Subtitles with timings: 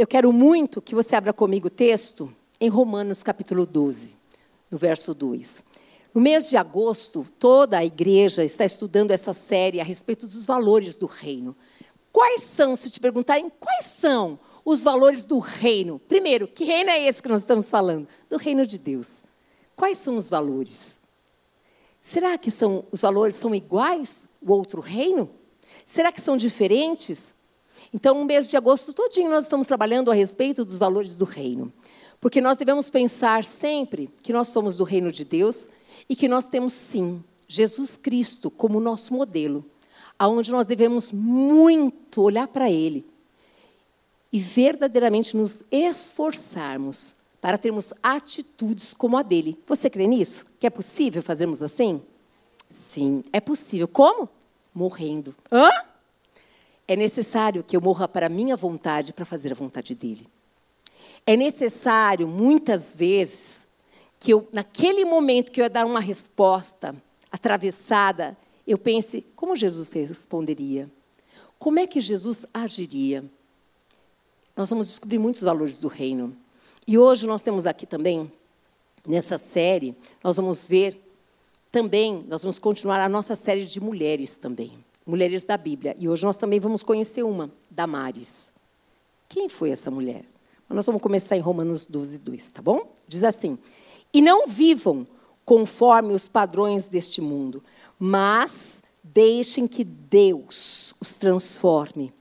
[0.00, 4.16] eu quero muito que você abra comigo o texto em Romanos capítulo 12,
[4.70, 5.62] no verso 2.
[6.14, 10.96] No mês de agosto, toda a igreja está estudando essa série a respeito dos valores
[10.96, 11.54] do reino.
[12.10, 15.98] Quais são, se te perguntarem, quais são os valores do reino?
[15.98, 18.08] Primeiro, que reino é esse que nós estamos falando?
[18.30, 19.20] Do reino de Deus.
[19.76, 20.98] Quais são os valores?
[22.00, 25.28] Será que são, os valores são iguais o outro reino?
[25.84, 27.34] Será que são diferentes?
[27.92, 31.72] Então, no mês de agosto todinho nós estamos trabalhando a respeito dos valores do reino.
[32.20, 35.70] Porque nós devemos pensar sempre que nós somos do reino de Deus
[36.08, 39.64] e que nós temos sim Jesus Cristo como nosso modelo,
[40.18, 43.04] aonde nós devemos muito olhar para ele
[44.32, 49.58] e verdadeiramente nos esforçarmos para termos atitudes como a dele.
[49.66, 50.46] Você crê nisso?
[50.60, 52.00] Que é possível fazermos assim?
[52.68, 53.88] Sim, é possível.
[53.88, 54.28] Como?
[54.72, 55.34] Morrendo.
[55.50, 55.68] Hã?
[56.90, 60.26] É necessário que eu morra para a minha vontade para fazer a vontade dele.
[61.24, 63.64] É necessário, muitas vezes,
[64.18, 66.92] que eu, naquele momento que eu ia dar uma resposta
[67.30, 70.90] atravessada, eu pense como Jesus responderia.
[71.60, 73.24] Como é que Jesus agiria?
[74.56, 76.36] Nós vamos descobrir muitos valores do reino.
[76.88, 78.32] E hoje nós temos aqui também,
[79.06, 81.00] nessa série, nós vamos ver
[81.70, 84.89] também, nós vamos continuar a nossa série de mulheres também.
[85.10, 85.96] Mulheres da Bíblia.
[85.98, 88.50] E hoje nós também vamos conhecer uma, Damares.
[89.28, 90.24] Quem foi essa mulher?
[90.68, 92.94] Nós vamos começar em Romanos 12, 2, tá bom?
[93.08, 93.58] Diz assim:
[94.14, 95.04] E não vivam
[95.44, 97.60] conforme os padrões deste mundo,
[97.98, 102.14] mas deixem que Deus os transforme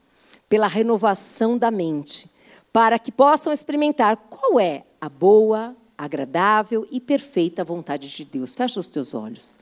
[0.50, 2.28] pela renovação da mente,
[2.74, 8.56] para que possam experimentar qual é a boa, agradável e perfeita vontade de Deus.
[8.56, 9.60] Fecha os teus olhos.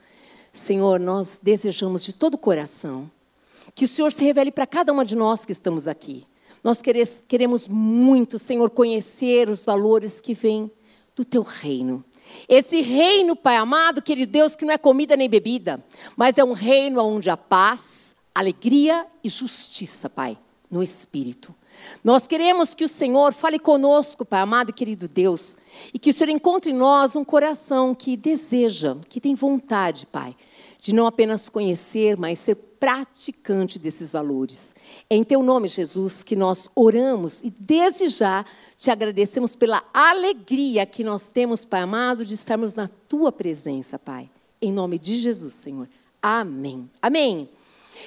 [0.50, 3.10] Senhor, nós desejamos de todo o coração
[3.78, 6.24] que o Senhor se revele para cada uma de nós que estamos aqui.
[6.64, 6.82] Nós
[7.28, 10.68] queremos muito, Senhor, conhecer os valores que vêm
[11.14, 12.04] do teu reino.
[12.48, 15.80] Esse reino, Pai amado, querido Deus, que não é comida nem bebida,
[16.16, 20.36] mas é um reino onde há paz, alegria e justiça, Pai,
[20.68, 21.54] no Espírito.
[22.02, 25.56] Nós queremos que o Senhor fale conosco, Pai amado e querido Deus,
[25.94, 30.34] e que o Senhor encontre em nós um coração que deseja, que tem vontade, Pai,
[30.88, 34.74] de não apenas conhecer, mas ser praticante desses valores.
[35.10, 38.42] É em teu nome, Jesus, que nós oramos e desde já
[38.74, 44.30] te agradecemos pela alegria que nós temos, Pai amado, de estarmos na tua presença, Pai.
[44.62, 45.86] Em nome de Jesus, Senhor.
[46.22, 46.90] Amém.
[47.02, 47.50] Amém.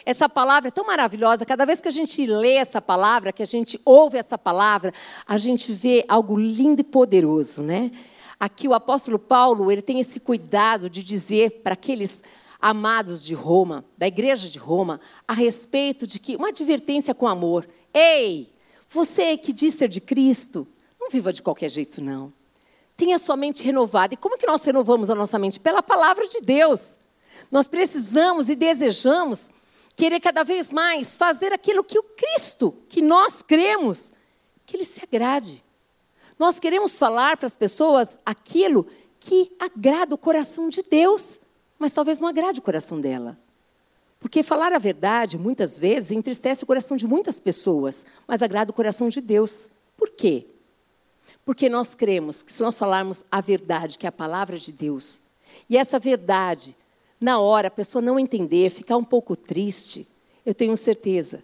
[0.04, 3.46] Essa palavra é tão maravilhosa, cada vez que a gente lê essa palavra, que a
[3.46, 4.92] gente ouve essa palavra,
[5.28, 7.92] a gente vê algo lindo e poderoso, né?
[8.40, 12.24] Aqui o apóstolo Paulo, ele tem esse cuidado de dizer para aqueles
[12.62, 17.68] amados de Roma, da igreja de Roma, a respeito de que uma advertência com amor.
[17.94, 18.52] Ei,
[18.88, 20.68] você que diz ser de Cristo,
[21.00, 22.32] não viva de qualquer jeito não.
[22.96, 24.14] Tenha sua mente renovada.
[24.14, 25.60] E como que nós renovamos a nossa mente?
[25.60, 27.00] Pela palavra de Deus.
[27.50, 29.50] Nós precisamos e desejamos
[29.96, 34.14] querer cada vez mais fazer aquilo que o Cristo, que nós cremos,
[34.66, 35.64] que ele se agrade.
[36.38, 38.86] Nós queremos falar para as pessoas aquilo
[39.20, 41.41] que agrada o coração de Deus
[41.82, 43.36] mas talvez não agrade o coração dela.
[44.20, 48.74] Porque falar a verdade, muitas vezes, entristece o coração de muitas pessoas, mas agrada o
[48.74, 49.72] coração de Deus.
[49.98, 50.46] Por quê?
[51.44, 55.24] Porque nós cremos que se nós falarmos a verdade, que é a palavra de Deus,
[55.68, 56.76] e essa verdade,
[57.20, 60.08] na hora a pessoa não entender, ficar um pouco triste,
[60.46, 61.44] eu tenho certeza,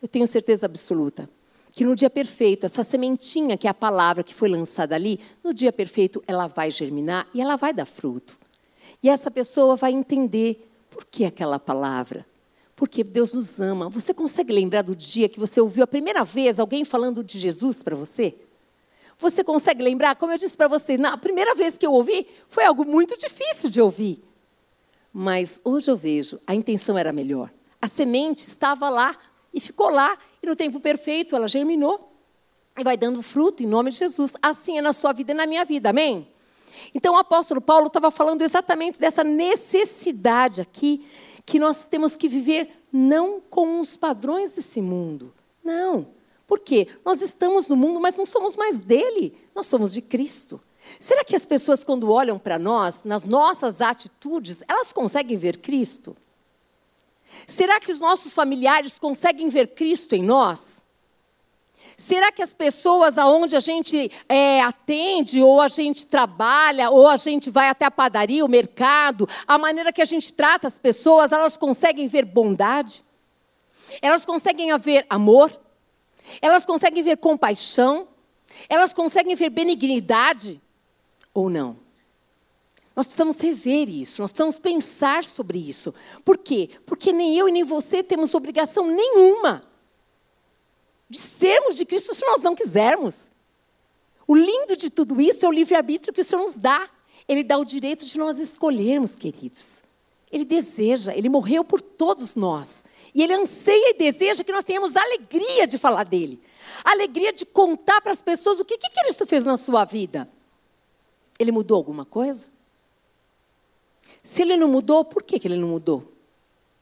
[0.00, 1.28] eu tenho certeza absoluta,
[1.72, 5.52] que no dia perfeito, essa sementinha que é a palavra que foi lançada ali, no
[5.52, 8.43] dia perfeito ela vai germinar e ela vai dar fruto.
[9.04, 12.24] E essa pessoa vai entender por que aquela palavra.
[12.74, 13.90] Porque Deus nos ama.
[13.90, 17.82] Você consegue lembrar do dia que você ouviu a primeira vez alguém falando de Jesus
[17.82, 18.34] para você?
[19.18, 20.16] Você consegue lembrar?
[20.16, 23.68] Como eu disse para você, na primeira vez que eu ouvi, foi algo muito difícil
[23.68, 24.24] de ouvir.
[25.12, 27.52] Mas hoje eu vejo, a intenção era melhor.
[27.82, 29.14] A semente estava lá
[29.52, 32.10] e ficou lá, e no tempo perfeito ela germinou
[32.78, 34.32] e vai dando fruto em nome de Jesus.
[34.40, 36.26] Assim é na sua vida e na minha vida, amém?
[36.94, 41.06] Então o apóstolo Paulo estava falando exatamente dessa necessidade aqui,
[41.46, 45.32] que nós temos que viver não com os padrões desse mundo.
[45.62, 46.08] Não.
[46.46, 46.88] Por quê?
[47.04, 50.60] Nós estamos no mundo, mas não somos mais dele, nós somos de Cristo.
[51.00, 56.16] Será que as pessoas, quando olham para nós, nas nossas atitudes, elas conseguem ver Cristo?
[57.46, 60.83] Será que os nossos familiares conseguem ver Cristo em nós?
[61.96, 67.16] Será que as pessoas aonde a gente é, atende, ou a gente trabalha, ou a
[67.16, 71.32] gente vai até a padaria, o mercado, a maneira que a gente trata as pessoas,
[71.32, 73.02] elas conseguem ver bondade?
[74.02, 75.52] Elas conseguem ver amor?
[76.42, 78.08] Elas conseguem ver compaixão?
[78.68, 80.60] Elas conseguem ver benignidade
[81.32, 81.76] ou não?
[82.96, 85.92] Nós precisamos rever isso, nós precisamos pensar sobre isso.
[86.24, 86.70] Por quê?
[86.86, 89.73] Porque nem eu e nem você temos obrigação nenhuma
[91.14, 93.30] de sermos de Cristo se nós não quisermos.
[94.26, 96.88] O lindo de tudo isso é o livre-arbítrio que o Senhor nos dá.
[97.28, 99.82] Ele dá o direito de nós escolhermos, queridos.
[100.30, 102.82] Ele deseja, ele morreu por todos nós.
[103.14, 106.42] E ele anseia e deseja que nós tenhamos alegria de falar dele.
[106.82, 110.28] Alegria de contar para as pessoas o que, que Cristo fez na sua vida.
[111.38, 112.48] Ele mudou alguma coisa?
[114.22, 116.12] Se ele não mudou, por que, que ele não mudou?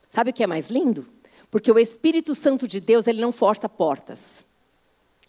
[0.09, 1.07] Sabe o que é mais lindo?
[1.53, 4.43] Porque o Espírito Santo de Deus, ele não força portas.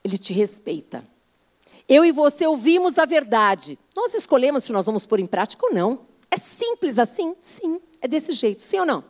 [0.02, 1.06] Ele te respeita.
[1.86, 3.78] Eu e você ouvimos a verdade.
[3.94, 6.06] Nós escolhemos se nós vamos pôr em prática ou não.
[6.32, 7.36] É simples assim?
[7.42, 7.82] Sim.
[8.00, 9.04] É desse jeito, sim ou não?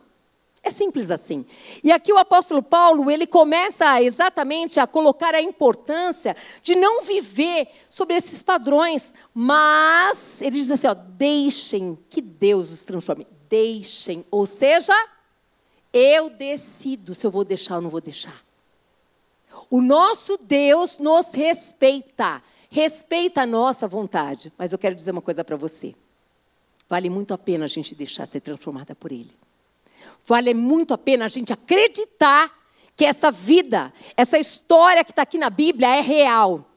[0.60, 1.46] É simples assim.
[1.84, 7.68] E aqui o apóstolo Paulo, ele começa exatamente a colocar a importância de não viver
[7.88, 13.24] sobre esses padrões, mas ele diz assim, ó, deixem que Deus os transforme.
[13.48, 14.94] Deixem, ou seja,
[15.94, 18.42] eu decido se eu vou deixar ou não vou deixar.
[19.70, 24.52] O nosso Deus nos respeita, respeita a nossa vontade.
[24.58, 25.94] Mas eu quero dizer uma coisa para você.
[26.88, 29.32] Vale muito a pena a gente deixar ser transformada por Ele.
[30.26, 32.52] Vale muito a pena a gente acreditar
[32.96, 36.68] que essa vida, essa história que está aqui na Bíblia é real,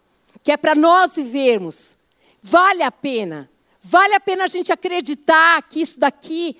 [0.43, 1.97] que é para nós vivermos.
[2.41, 3.49] Vale a pena.
[3.81, 6.57] Vale a pena a gente acreditar que isso daqui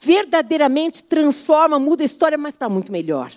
[0.00, 3.32] verdadeiramente transforma, muda a história, mas para muito melhor.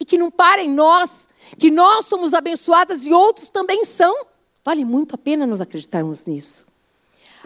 [0.00, 1.28] E que não para em nós,
[1.58, 4.26] que nós somos abençoadas e outros também são.
[4.64, 6.66] Vale muito a pena nós acreditarmos nisso.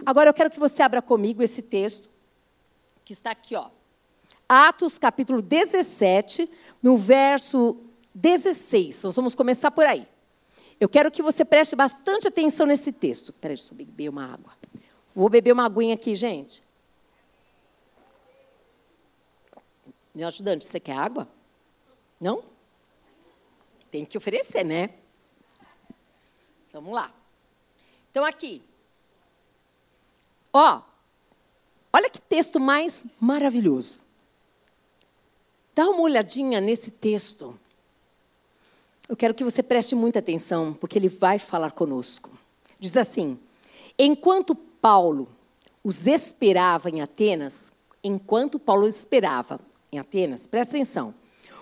[0.06, 2.08] Agora eu quero que você abra comigo esse texto
[3.04, 3.68] que está aqui, ó.
[4.48, 6.48] Atos capítulo 17,
[6.82, 7.76] no verso
[8.14, 9.02] 16.
[9.02, 10.06] Nós vamos começar por aí.
[10.78, 13.32] Eu quero que você preste bastante atenção nesse texto.
[13.32, 14.52] Peraí, deixa eu beber uma água.
[15.14, 16.62] Vou beber uma aguinha aqui, gente.
[20.14, 21.26] Meu ajudante, você quer água?
[22.20, 22.44] Não?
[23.90, 24.90] Tem que oferecer, né?
[26.72, 27.12] Vamos lá.
[28.10, 28.62] Então, aqui.
[30.52, 30.82] Ó,
[31.92, 34.00] olha que texto mais maravilhoso.
[35.74, 37.58] Dá uma olhadinha nesse texto.
[39.08, 42.30] Eu quero que você preste muita atenção, porque ele vai falar conosco.
[42.78, 43.38] Diz assim:
[43.98, 45.28] Enquanto Paulo
[45.82, 47.72] os esperava em Atenas,
[48.04, 49.58] enquanto Paulo esperava
[49.92, 51.14] em Atenas, presta atenção,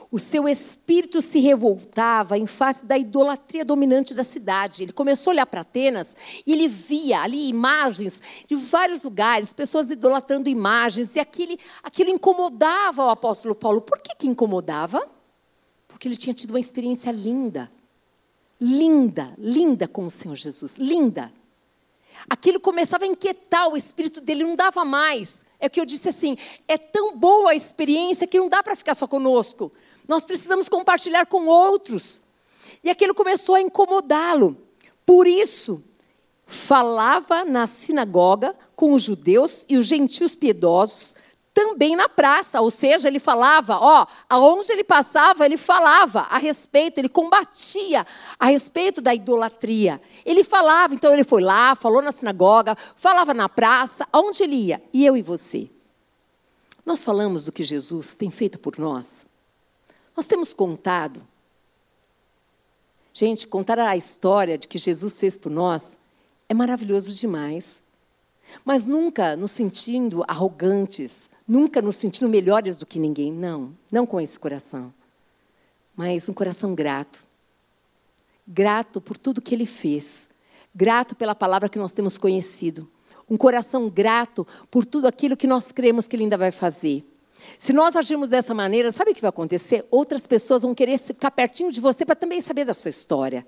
[0.08, 4.82] o seu espírito se revoltava em face da idolatria dominante da cidade.
[4.82, 6.16] Ele começou a olhar para Atenas
[6.46, 13.04] e ele via ali imagens de vários lugares, pessoas idolatrando imagens, e aquilo, aquilo incomodava
[13.04, 13.80] o apóstolo Paulo.
[13.80, 15.08] Por que, que incomodava?
[15.86, 17.70] Porque ele tinha tido uma experiência linda.
[18.60, 21.32] Linda, linda com o Senhor Jesus, linda.
[22.28, 25.44] Aquilo começava a inquietar o espírito dele, não dava mais.
[25.60, 26.36] É que eu disse assim:
[26.66, 29.70] é tão boa a experiência que não dá para ficar só conosco.
[30.08, 32.22] Nós precisamos compartilhar com outros.
[32.82, 34.56] E aquilo começou a incomodá-lo.
[35.04, 35.84] Por isso,
[36.46, 41.14] falava na sinagoga com os judeus e os gentios piedosos,
[41.60, 46.96] também na praça, ou seja, ele falava, ó, aonde ele passava, ele falava a respeito,
[46.96, 48.06] ele combatia
[48.38, 50.00] a respeito da idolatria.
[50.24, 54.82] Ele falava, então ele foi lá, falou na sinagoga, falava na praça, aonde ele ia?
[54.90, 55.68] E eu e você.
[56.86, 59.26] Nós falamos do que Jesus tem feito por nós.
[60.16, 61.22] Nós temos contado.
[63.12, 65.98] Gente, contar a história de que Jesus fez por nós
[66.48, 67.82] é maravilhoso demais.
[68.64, 73.32] Mas nunca nos sentindo arrogantes, nunca nos sentindo melhores do que ninguém.
[73.32, 74.94] Não, não com esse coração.
[75.96, 77.24] Mas um coração grato.
[78.46, 80.28] Grato por tudo que ele fez.
[80.72, 82.88] Grato pela palavra que nós temos conhecido.
[83.28, 87.04] Um coração grato por tudo aquilo que nós cremos que ele ainda vai fazer.
[87.58, 89.84] Se nós agirmos dessa maneira, sabe o que vai acontecer?
[89.90, 93.44] Outras pessoas vão querer ficar pertinho de você para também saber da sua história.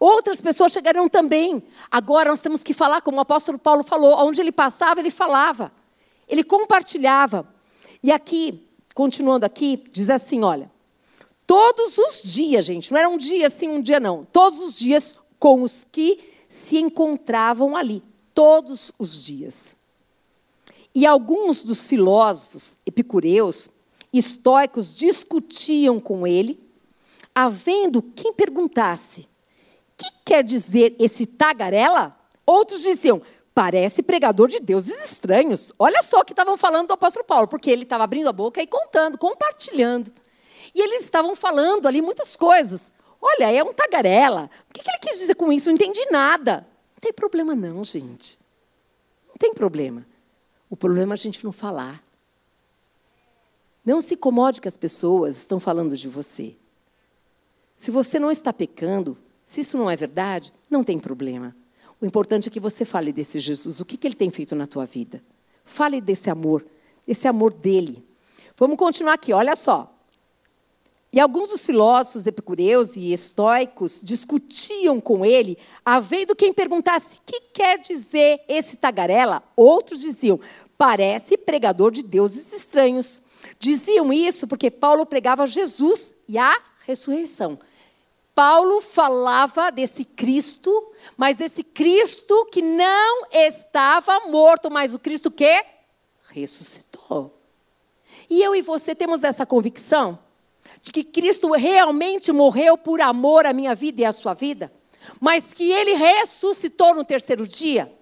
[0.00, 1.62] Outras pessoas chegarão também.
[1.88, 5.70] Agora nós temos que falar, como o apóstolo Paulo falou, onde ele passava, ele falava.
[6.28, 7.48] Ele compartilhava.
[8.02, 10.70] E aqui, continuando aqui, diz assim: olha,
[11.46, 15.16] todos os dias, gente, não era um dia assim, um dia não, todos os dias
[15.38, 18.02] com os que se encontravam ali,
[18.34, 19.76] todos os dias.
[20.94, 23.68] E alguns dos filósofos epicureus,
[24.12, 26.58] estoicos, discutiam com ele,
[27.34, 29.28] havendo quem perguntasse:
[29.96, 32.16] que quer dizer esse tagarela?
[32.46, 33.20] Outros diziam:
[33.58, 35.72] parece pregador de deuses estranhos.
[35.76, 38.62] Olha só o que estavam falando do apóstolo Paulo, porque ele estava abrindo a boca
[38.62, 40.12] e contando, compartilhando.
[40.72, 42.92] E eles estavam falando ali muitas coisas.
[43.20, 44.48] Olha, é um tagarela.
[44.70, 45.68] O que ele quis dizer com isso?
[45.68, 46.68] Não entendi nada.
[46.92, 48.38] Não tem problema, não, gente.
[49.26, 50.06] Não tem problema.
[50.70, 52.00] O problema é a gente não falar.
[53.84, 56.54] Não se incomode que as pessoas estão falando de você.
[57.74, 61.56] Se você não está pecando, se isso não é verdade, não tem problema.
[62.00, 64.66] O importante é que você fale desse Jesus, o que, que ele tem feito na
[64.66, 65.22] tua vida.
[65.64, 66.64] Fale desse amor,
[67.06, 68.06] desse amor dele.
[68.56, 69.94] Vamos continuar aqui, olha só.
[71.12, 77.40] E alguns dos filósofos epicureus e estoicos discutiam com ele, havendo quem perguntasse: o que
[77.52, 79.42] quer dizer esse tagarela?
[79.56, 80.38] Outros diziam:
[80.76, 83.22] parece pregador de deuses estranhos.
[83.58, 86.54] Diziam isso porque Paulo pregava Jesus e a
[86.86, 87.58] ressurreição.
[88.38, 95.64] Paulo falava desse Cristo, mas esse Cristo que não estava morto, mas o Cristo que
[96.28, 97.36] ressuscitou.
[98.30, 100.20] E eu e você temos essa convicção?
[100.80, 104.72] de que Cristo realmente morreu por amor à minha vida e à sua vida,
[105.20, 107.92] mas que ele ressuscitou no terceiro dia.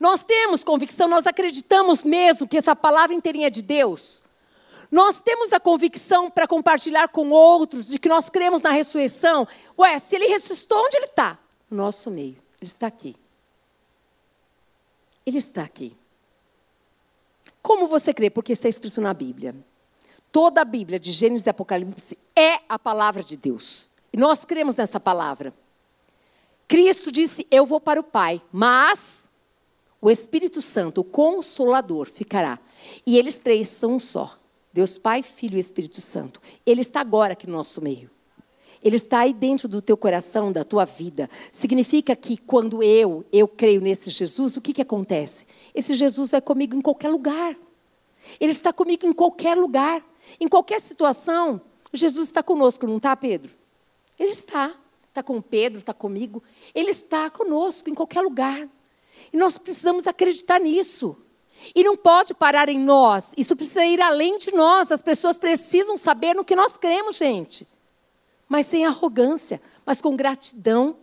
[0.00, 4.22] Nós temos convicção, nós acreditamos mesmo que essa palavra inteirinha é de Deus.
[4.92, 9.48] Nós temos a convicção para compartilhar com outros de que nós cremos na ressurreição.
[9.78, 11.38] Ué, se ele ressuscitou, onde ele está?
[11.70, 12.36] No nosso meio.
[12.60, 13.16] Ele está aqui.
[15.24, 15.96] Ele está aqui.
[17.62, 18.28] Como você crê?
[18.28, 19.54] Porque está escrito na Bíblia.
[20.30, 23.88] Toda a Bíblia, de Gênesis e Apocalipse, é a palavra de Deus.
[24.12, 25.54] E nós cremos nessa palavra.
[26.68, 29.26] Cristo disse: Eu vou para o Pai, mas
[30.02, 32.58] o Espírito Santo, o Consolador, ficará.
[33.06, 34.38] E eles três são um só:
[34.72, 36.40] Deus Pai, Filho e Espírito Santo.
[36.64, 38.10] Ele está agora aqui no nosso meio.
[38.82, 41.30] Ele está aí dentro do teu coração, da tua vida.
[41.52, 45.46] Significa que quando eu, eu creio nesse Jesus, o que, que acontece?
[45.74, 47.56] Esse Jesus é comigo em qualquer lugar.
[48.40, 50.04] Ele está comigo em qualquer lugar.
[50.40, 51.60] Em qualquer situação,
[51.92, 53.52] Jesus está conosco, não está, Pedro?
[54.18, 54.74] Ele está.
[55.08, 56.42] Está com Pedro, está comigo.
[56.74, 58.68] Ele está conosco em qualquer lugar.
[59.32, 61.16] E nós precisamos acreditar nisso.
[61.74, 63.32] E não pode parar em nós.
[63.36, 64.90] Isso precisa ir além de nós.
[64.90, 67.66] As pessoas precisam saber no que nós cremos, gente.
[68.48, 70.96] Mas sem arrogância, mas com gratidão.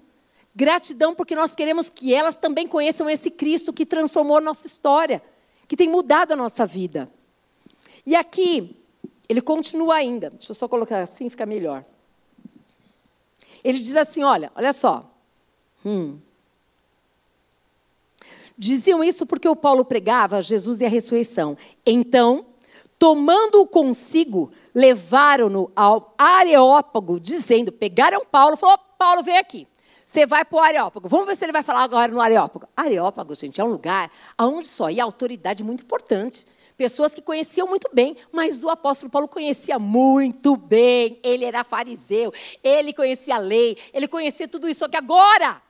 [0.55, 5.21] Gratidão porque nós queremos que elas também conheçam esse Cristo que transformou nossa história,
[5.67, 7.09] que tem mudado a nossa vida.
[8.05, 8.75] E aqui,
[9.27, 10.29] ele continua ainda.
[10.31, 11.85] Deixa eu só colocar assim, fica melhor.
[13.63, 15.09] Ele diz assim: olha, olha só.
[15.85, 16.19] Hum.
[18.59, 21.55] Diziam isso porque o Paulo pregava Jesus e a ressurreição.
[21.85, 22.45] Então,
[22.99, 29.65] tomando-o consigo, levaram-no ao Areópago, dizendo: pegaram Paulo, falou: Paulo, vem aqui.
[30.05, 31.07] Você vai para o Areópago.
[31.07, 32.67] Vamos ver se ele vai falar agora no Areópago.
[32.75, 37.89] Areópago, gente, é um lugar onde só ia autoridade muito importante pessoas que conheciam muito
[37.93, 41.19] bem, mas o apóstolo Paulo conhecia muito bem.
[41.23, 44.79] Ele era fariseu, ele conhecia a lei, ele conhecia tudo isso.
[44.79, 45.61] Só que agora,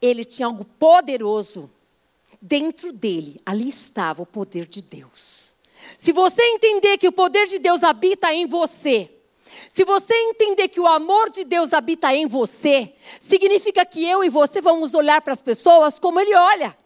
[0.00, 1.70] ele tinha algo poderoso
[2.44, 3.40] dentro dele.
[3.46, 5.54] Ali estava o poder de Deus.
[5.96, 9.10] Se você entender que o poder de Deus habita em você,
[9.70, 14.28] se você entender que o amor de Deus habita em você, significa que eu e
[14.28, 16.76] você vamos olhar para as pessoas como Ele olha,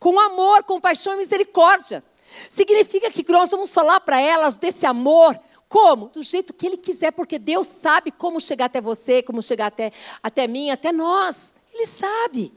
[0.00, 2.02] com amor, compaixão e misericórdia.
[2.50, 5.38] Significa que nós vamos falar para elas desse amor.
[5.68, 6.08] Como?
[6.08, 9.92] Do jeito que Ele quiser, porque Deus sabe como chegar até você, como chegar até,
[10.22, 11.54] até mim, até nós.
[11.72, 12.52] Ele sabe.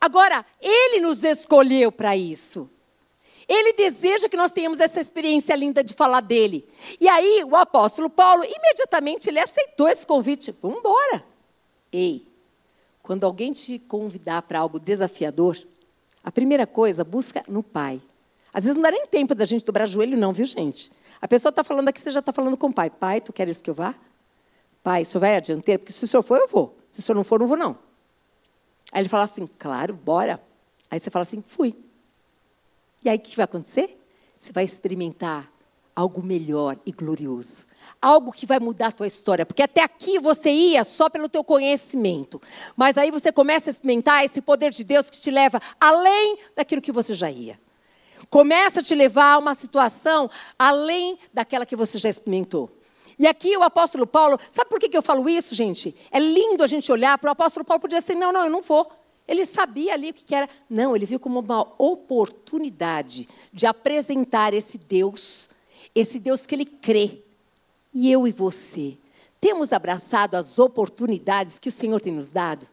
[0.00, 2.70] Agora, Ele nos escolheu para isso.
[3.48, 6.68] Ele deseja que nós tenhamos essa experiência linda de falar dele.
[7.00, 10.54] E aí, o apóstolo Paulo, imediatamente, ele aceitou esse convite.
[10.60, 11.24] Vamos embora.
[11.90, 12.28] Ei,
[13.02, 15.56] quando alguém te convidar para algo desafiador,
[16.22, 18.02] a primeira coisa, busca no Pai.
[18.52, 20.90] Às vezes não dá nem tempo da gente dobrar joelho, não, viu, gente?
[21.20, 22.90] A pessoa está falando aqui, você já está falando com o pai.
[22.90, 23.94] Pai, tu queres que eu vá?
[24.82, 25.80] Pai, o senhor vai adianteiro?
[25.80, 26.76] Porque se o senhor for, eu vou.
[26.90, 27.78] Se o senhor não for, não vou, não.
[28.92, 30.40] Aí ele fala assim, claro, bora.
[30.90, 31.76] Aí você fala assim, fui.
[33.04, 33.98] E aí o que vai acontecer?
[34.36, 35.50] Você vai experimentar
[35.94, 37.66] algo melhor e glorioso.
[38.00, 39.44] Algo que vai mudar a tua história.
[39.44, 42.40] Porque até aqui você ia só pelo teu conhecimento.
[42.76, 46.80] Mas aí você começa a experimentar esse poder de Deus que te leva além daquilo
[46.80, 47.58] que você já ia.
[48.30, 52.70] Começa a te levar a uma situação além daquela que você já experimentou.
[53.18, 55.94] E aqui o apóstolo Paulo, sabe por que eu falo isso, gente?
[56.10, 58.62] É lindo a gente olhar para o apóstolo Paulo podia dizer: não, não, eu não
[58.62, 58.90] vou.
[59.26, 60.48] Ele sabia ali o que era.
[60.70, 65.50] Não, ele viu como uma oportunidade de apresentar esse Deus,
[65.94, 67.18] esse Deus que ele crê.
[67.92, 68.96] E eu e você,
[69.40, 72.66] temos abraçado as oportunidades que o Senhor tem nos dado?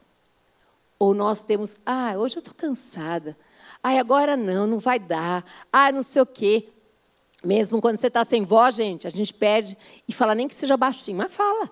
[0.98, 3.38] Ou nós temos, ah, hoje eu estou cansada.
[3.84, 5.44] Ai, agora não, não vai dar.
[5.72, 6.70] Ah, não sei o quê.
[7.46, 10.76] Mesmo quando você está sem voz, gente, a gente pede e fala nem que seja
[10.76, 11.70] baixinho, mas fala.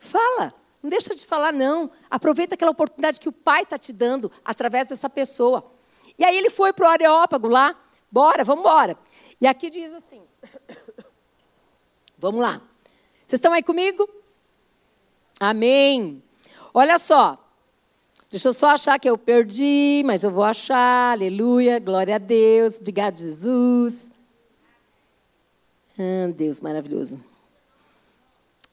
[0.00, 0.52] Fala.
[0.82, 1.88] Não deixa de falar, não.
[2.10, 5.72] Aproveita aquela oportunidade que o pai está te dando através dessa pessoa.
[6.18, 7.76] E aí ele foi para o Areópago lá.
[8.10, 8.98] Bora, vamos embora.
[9.40, 10.22] E aqui diz assim.
[12.18, 12.60] vamos lá.
[13.24, 14.08] Vocês estão aí comigo?
[15.38, 16.20] Amém.
[16.74, 17.38] Olha só.
[18.28, 21.12] Deixa eu só achar que eu perdi, mas eu vou achar.
[21.12, 21.78] Aleluia.
[21.78, 22.78] Glória a Deus.
[22.78, 24.15] Obrigado, Jesus.
[25.98, 27.20] Ah, Deus maravilhoso.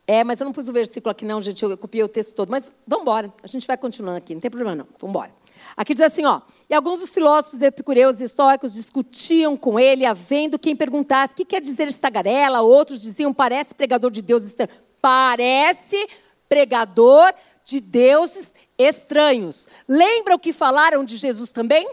[0.05, 2.49] É, mas eu não pus o versículo aqui não, gente, eu copiei o texto todo.
[2.49, 5.31] Mas vamos embora, a gente vai continuando aqui, não tem problema não, vamos embora.
[5.77, 10.59] Aqui diz assim, ó, e alguns dos filósofos epicureus e estoicos discutiam com ele, havendo
[10.59, 12.61] quem perguntasse, o que quer dizer esse tagarela?
[12.61, 14.75] Outros diziam, parece pregador de deuses estranhos.
[15.01, 16.07] Parece
[16.47, 17.33] pregador
[17.65, 19.67] de deuses estranhos.
[19.87, 21.89] Lembra o que falaram de Jesus também?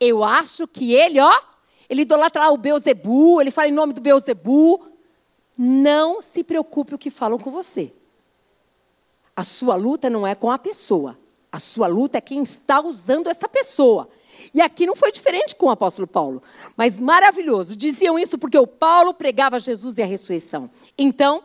[0.00, 1.32] Eu acho que ele, ó,
[1.88, 4.88] ele idolatra lá o Beuzebu, ele fala em nome do Beuzebu,
[5.56, 7.92] não se preocupe o que falam com você.
[9.36, 11.18] A sua luta não é com a pessoa.
[11.50, 14.08] A sua luta é quem está usando essa pessoa.
[14.52, 16.42] E aqui não foi diferente com o apóstolo Paulo.
[16.76, 17.76] Mas maravilhoso.
[17.76, 20.70] Diziam isso porque o Paulo pregava Jesus e a ressurreição.
[20.98, 21.42] Então,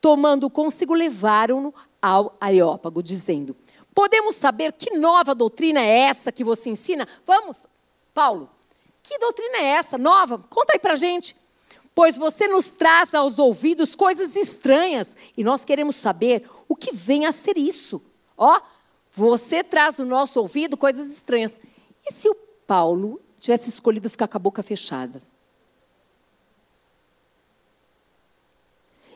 [0.00, 3.56] tomando consigo, levaram-no ao Areópago, dizendo:
[3.94, 7.08] Podemos saber que nova doutrina é essa que você ensina?
[7.24, 7.66] Vamos,
[8.12, 8.50] Paulo,
[9.06, 9.96] que doutrina é essa?
[9.96, 10.38] Nova?
[10.38, 11.34] Conta aí pra gente
[11.96, 17.24] pois você nos traz aos ouvidos coisas estranhas e nós queremos saber o que vem
[17.24, 18.02] a ser isso.
[18.36, 18.60] Ó,
[19.10, 21.58] você traz no nosso ouvido coisas estranhas.
[22.06, 22.34] E se o
[22.66, 25.22] Paulo tivesse escolhido ficar com a boca fechada?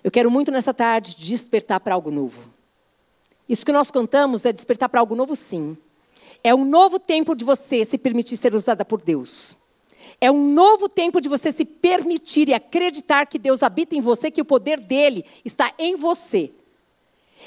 [0.02, 2.50] Eu quero muito nessa tarde despertar para algo novo.
[3.46, 5.76] Isso que nós cantamos é despertar para algo novo, sim.
[6.42, 9.59] É um novo tempo de você se permitir ser usada por Deus.
[10.18, 14.30] É um novo tempo de você se permitir e acreditar que Deus habita em você,
[14.30, 16.52] que o poder dele está em você.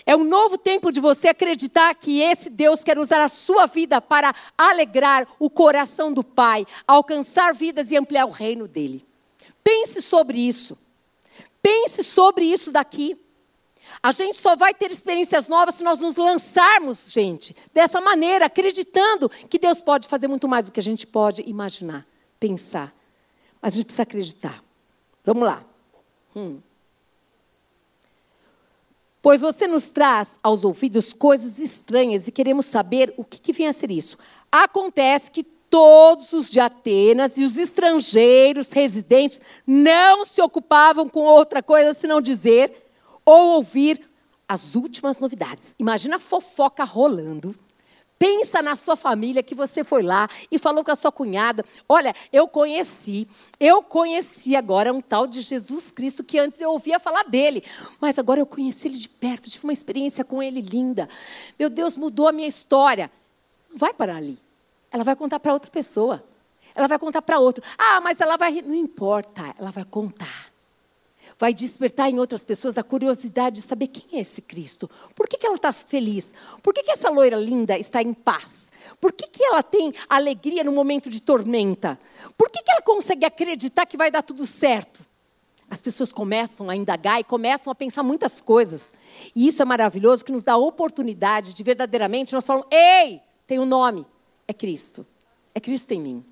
[0.06, 4.02] É um novo tempo de você acreditar que esse Deus quer usar a sua vida
[4.02, 9.06] para alegrar o coração do Pai, alcançar vidas e ampliar o reino dele.
[9.64, 10.78] Pense sobre isso.
[11.62, 13.18] Pense sobre isso daqui.
[14.02, 19.30] A gente só vai ter experiências novas se nós nos lançarmos, gente, dessa maneira, acreditando
[19.30, 22.06] que Deus pode fazer muito mais do que a gente pode imaginar
[22.44, 22.94] pensar.
[23.62, 24.62] Mas a gente precisa acreditar.
[25.24, 25.64] Vamos lá.
[26.36, 26.60] Hum.
[29.22, 33.70] Pois você nos traz aos ouvidos coisas estranhas e queremos saber o que, que vem
[33.70, 34.18] a ser isso.
[34.52, 41.64] Acontece que todos os de Atenas e os estrangeiros residentes não se ocupavam com outra
[41.64, 42.92] coisa senão dizer
[43.26, 44.10] ou ouvir
[44.46, 45.74] as últimas novidades.
[45.80, 47.56] Imagina a fofoca rolando
[48.24, 51.66] Pensa na sua família que você foi lá e falou com a sua cunhada.
[51.90, 53.28] Olha, eu conheci,
[53.60, 57.62] eu conheci agora um tal de Jesus Cristo que antes eu ouvia falar dele,
[58.00, 61.10] mas agora eu conheci ele de perto, tive uma experiência com ele linda.
[61.60, 63.12] Meu Deus, mudou a minha história.
[63.70, 64.40] Não vai parar ali.
[64.90, 66.24] Ela vai contar para outra pessoa.
[66.74, 67.62] Ela vai contar para outro.
[67.78, 68.62] Ah, mas ela vai.
[68.62, 70.53] Não importa, ela vai contar
[71.44, 74.90] vai despertar em outras pessoas a curiosidade de saber quem é esse Cristo.
[75.14, 76.34] Por que, que ela está feliz?
[76.62, 78.72] Por que, que essa loira linda está em paz?
[79.02, 82.00] Por que, que ela tem alegria no momento de tormenta?
[82.38, 85.06] Por que, que ela consegue acreditar que vai dar tudo certo?
[85.70, 88.94] As pessoas começam a indagar e começam a pensar muitas coisas.
[89.36, 93.60] E isso é maravilhoso, que nos dá a oportunidade de verdadeiramente nós falamos: ei, tem
[93.60, 94.06] um nome,
[94.48, 95.06] é Cristo.
[95.54, 96.24] É Cristo em mim.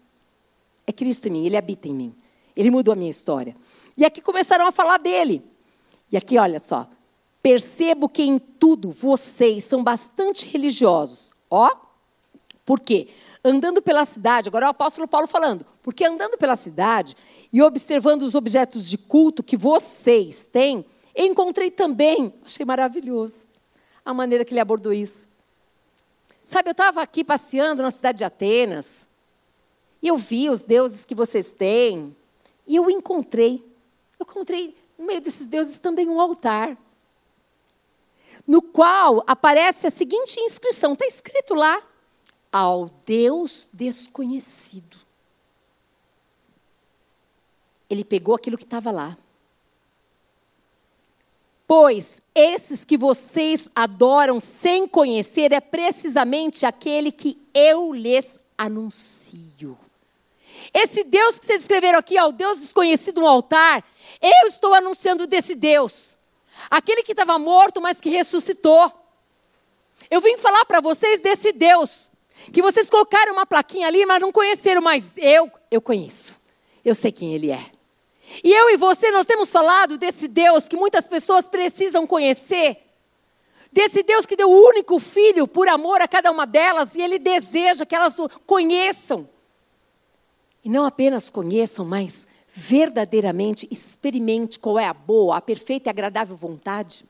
[0.87, 2.15] É Cristo em mim, Ele habita em mim.
[2.55, 3.57] Ele mudou a minha história.
[4.01, 5.45] E aqui começaram a falar dele.
[6.11, 6.89] E aqui, olha só.
[7.39, 11.31] Percebo que em tudo vocês são bastante religiosos.
[11.47, 11.69] Ó,
[12.65, 13.09] por quê?
[13.45, 17.15] Andando pela cidade, agora é o apóstolo Paulo falando, porque andando pela cidade
[17.53, 20.83] e observando os objetos de culto que vocês têm,
[21.15, 23.45] encontrei também, achei maravilhoso,
[24.03, 25.27] a maneira que ele abordou isso.
[26.43, 29.07] Sabe, eu estava aqui passeando na cidade de Atenas,
[30.01, 32.15] e eu vi os deuses que vocês têm,
[32.65, 33.69] e eu encontrei
[34.21, 36.77] eu encontrei no meio desses deuses também um altar,
[38.47, 41.81] no qual aparece a seguinte inscrição: está escrito lá,
[42.51, 44.97] ao Deus desconhecido.
[47.89, 49.17] Ele pegou aquilo que estava lá.
[51.67, 59.77] Pois esses que vocês adoram sem conhecer é precisamente aquele que eu lhes anuncio.
[60.73, 63.83] Esse Deus que vocês escreveram aqui, ó, o Deus desconhecido, um altar,
[64.21, 66.17] eu estou anunciando desse Deus.
[66.69, 68.91] Aquele que estava morto, mas que ressuscitou.
[70.09, 72.09] Eu vim falar para vocês desse Deus.
[72.51, 76.39] Que vocês colocaram uma plaquinha ali, mas não conheceram, mas eu, eu conheço.
[76.83, 77.63] Eu sei quem ele é.
[78.43, 82.77] E eu e você, nós temos falado desse Deus que muitas pessoas precisam conhecer.
[83.71, 87.19] Desse Deus que deu o único filho por amor a cada uma delas e ele
[87.19, 89.29] deseja que elas o conheçam.
[90.63, 96.35] E não apenas conheçam, mas verdadeiramente experimente qual é a boa, a perfeita e agradável
[96.35, 97.05] vontade.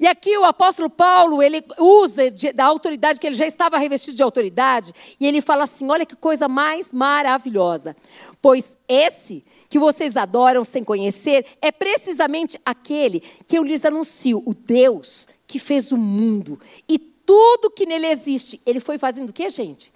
[0.00, 4.16] E aqui o apóstolo Paulo, ele usa de, da autoridade, que ele já estava revestido
[4.16, 7.96] de autoridade, e ele fala assim: olha que coisa mais maravilhosa.
[8.42, 14.54] Pois esse que vocês adoram sem conhecer é precisamente aquele que eu lhes anuncio, o
[14.54, 18.60] Deus que fez o mundo e tudo que nele existe.
[18.66, 19.92] Ele foi fazendo o que, gente?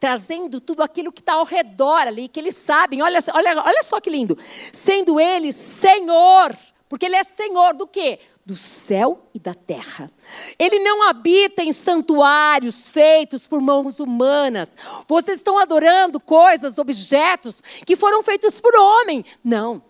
[0.00, 3.02] Trazendo tudo aquilo que está ao redor ali, que eles sabem.
[3.02, 4.36] Olha, olha, olha só que lindo.
[4.72, 6.56] Sendo ele Senhor,
[6.88, 8.18] porque ele é Senhor do quê?
[8.50, 10.10] do céu e da terra.
[10.58, 14.76] Ele não habita em santuários feitos por mãos humanas.
[15.06, 19.24] Vocês estão adorando coisas, objetos que foram feitos por homem.
[19.44, 19.80] Não.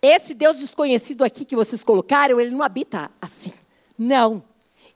[0.00, 3.52] Esse Deus desconhecido aqui que vocês colocaram, ele não habita assim.
[3.98, 4.42] Não.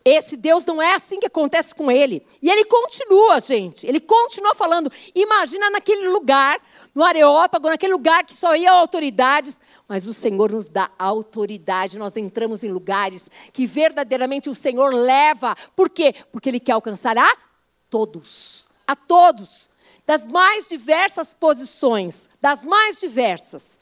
[0.05, 2.27] Esse Deus não é assim que acontece com ele.
[2.41, 3.87] E ele continua, gente.
[3.87, 4.91] Ele continua falando.
[5.15, 6.59] Imagina naquele lugar,
[6.95, 9.61] no Areópago, naquele lugar que só iam autoridades.
[9.87, 11.99] Mas o Senhor nos dá autoridade.
[11.99, 15.55] Nós entramos em lugares que verdadeiramente o Senhor leva.
[15.77, 16.15] Por quê?
[16.33, 17.37] Porque Ele quer alcançar a
[17.91, 18.69] todos.
[18.87, 19.69] A todos.
[20.07, 22.31] Das mais diversas posições.
[22.41, 23.80] Das mais diversas.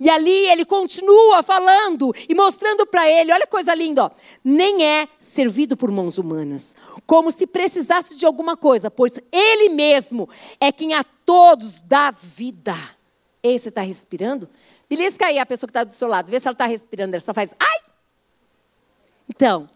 [0.00, 4.10] E ali ele continua falando e mostrando para ele, olha que coisa linda, ó,
[4.44, 6.74] nem é servido por mãos humanas,
[7.06, 10.28] como se precisasse de alguma coisa, pois ele mesmo
[10.60, 12.76] é quem a todos dá vida.
[13.42, 14.48] Ei, você está respirando?
[14.88, 17.20] Belisca aí a pessoa que está do seu lado, vê se ela está respirando, ela
[17.20, 17.80] só faz ai.
[19.28, 19.68] Então,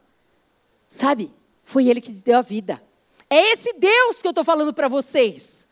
[0.89, 1.33] sabe,
[1.65, 2.83] foi ele que deu a vida.
[3.29, 5.69] É esse Deus que eu estou falando para vocês.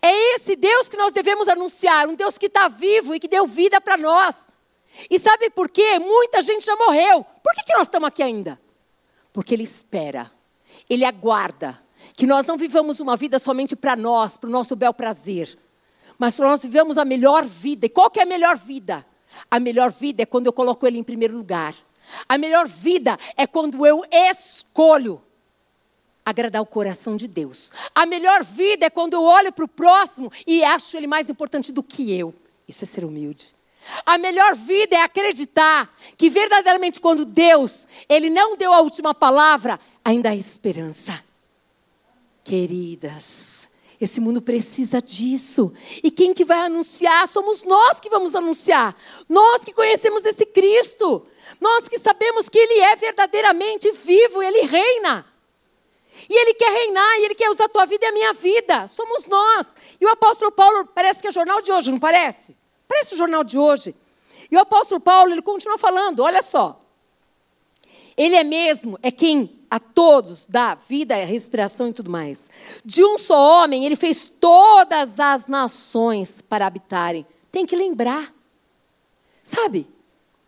[0.00, 3.46] É esse Deus que nós devemos anunciar, um Deus que está vivo e que deu
[3.46, 4.48] vida para nós.
[5.08, 5.98] E sabe por quê?
[5.98, 7.24] Muita gente já morreu.
[7.42, 8.60] Por que, que nós estamos aqui ainda?
[9.32, 10.30] Porque Ele espera,
[10.88, 11.80] Ele aguarda
[12.16, 15.56] que nós não vivamos uma vida somente para nós, para o nosso bel prazer,
[16.18, 17.86] mas nós vivemos a melhor vida.
[17.86, 19.06] E qual que é a melhor vida?
[19.50, 21.74] A melhor vida é quando eu coloco Ele em primeiro lugar.
[22.28, 25.22] A melhor vida é quando eu escolho
[26.24, 27.72] agradar o coração de Deus.
[27.94, 31.72] A melhor vida é quando eu olho para o próximo e acho ele mais importante
[31.72, 32.34] do que eu.
[32.68, 33.54] Isso é ser humilde.
[34.04, 39.80] A melhor vida é acreditar que verdadeiramente quando Deus, ele não deu a última palavra,
[40.04, 41.24] ainda há esperança.
[42.44, 43.68] Queridas,
[44.00, 45.72] esse mundo precisa disso.
[46.02, 47.26] E quem que vai anunciar?
[47.28, 48.96] Somos nós que vamos anunciar.
[49.28, 51.26] Nós que conhecemos esse Cristo.
[51.60, 55.26] Nós que sabemos que Ele é verdadeiramente vivo, Ele reina.
[56.30, 58.86] E Ele quer reinar, e Ele quer usar a tua vida e a minha vida.
[58.86, 59.76] Somos nós.
[60.00, 62.56] E o apóstolo Paulo, parece que é jornal de hoje, não parece?
[62.86, 63.96] Parece o jornal de hoje.
[64.48, 66.80] E o apóstolo Paulo, ele continua falando, olha só.
[68.16, 72.48] Ele é mesmo, é quem a todos dá vida, respiração e tudo mais.
[72.84, 77.26] De um só homem, ele fez todas as nações para habitarem.
[77.50, 78.32] Tem que lembrar.
[79.42, 79.88] Sabe?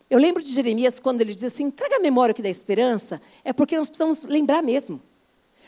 [0.09, 3.53] Eu lembro de Jeremias quando ele diz assim: traga a memória aqui da esperança, é
[3.53, 5.01] porque nós precisamos lembrar mesmo.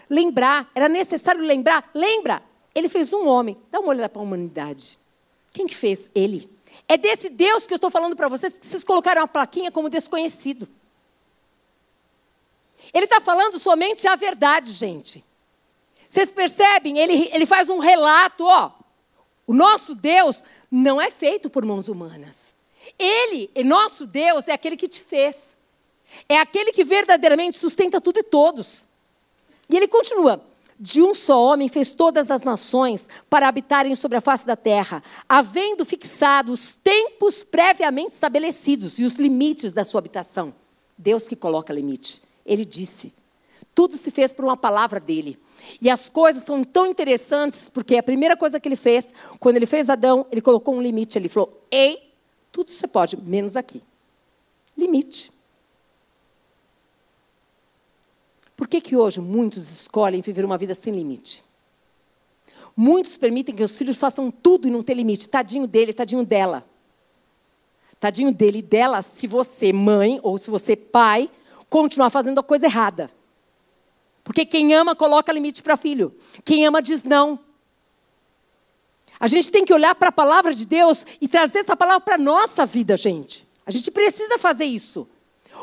[0.08, 1.90] Lembrar, era necessário lembrar.
[1.94, 2.42] Lembra?
[2.74, 3.56] Ele fez um homem.
[3.70, 4.98] Dá uma olhada para a humanidade.
[5.52, 6.10] Quem que fez?
[6.14, 6.50] Ele.
[6.88, 9.88] É desse Deus que eu estou falando para vocês, que vocês colocaram uma plaquinha como
[9.88, 10.68] desconhecido.
[12.92, 15.24] Ele está falando somente a verdade, gente.
[16.08, 16.98] Vocês percebem?
[16.98, 18.72] Ele, ele faz um relato, ó.
[19.46, 22.54] O nosso Deus não é feito por mãos humanas.
[22.98, 25.56] Ele, nosso Deus, é aquele que te fez.
[26.28, 28.86] É aquele que verdadeiramente sustenta tudo e todos.
[29.68, 30.42] E ele continua:
[30.78, 35.02] de um só homem fez todas as nações para habitarem sobre a face da terra,
[35.28, 40.54] havendo fixado os tempos previamente estabelecidos e os limites da sua habitação.
[40.98, 42.22] Deus que coloca limite.
[42.44, 43.12] Ele disse.
[43.74, 45.38] Tudo se fez por uma palavra dele.
[45.80, 49.66] E as coisas são tão interessantes, porque a primeira coisa que ele fez, quando ele
[49.66, 51.18] fez Adão, ele colocou um limite.
[51.18, 52.12] Ele falou: Ei,
[52.52, 53.82] tudo você pode, menos aqui.
[54.76, 55.32] Limite.
[58.56, 61.42] Por que, que hoje muitos escolhem viver uma vida sem limite?
[62.76, 65.28] Muitos permitem que os filhos façam tudo e não tem limite.
[65.28, 66.64] Tadinho dele, tadinho dela.
[68.00, 71.30] Tadinho dele e dela, se você, mãe, ou se você, pai,
[71.70, 73.10] continuar fazendo a coisa errada.
[74.22, 76.14] Porque quem ama coloca limite para filho.
[76.44, 77.38] Quem ama diz não.
[79.18, 82.14] A gente tem que olhar para a palavra de Deus e trazer essa palavra para
[82.16, 83.46] a nossa vida, gente.
[83.64, 85.08] A gente precisa fazer isso.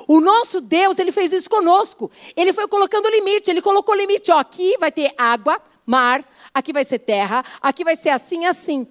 [0.08, 2.10] O nosso Deus, ele fez isso conosco.
[2.36, 6.24] Ele foi colocando limite, ele colocou limite, ó, aqui vai ter água, mar,
[6.54, 8.88] aqui vai ser terra, aqui vai ser assim, assim.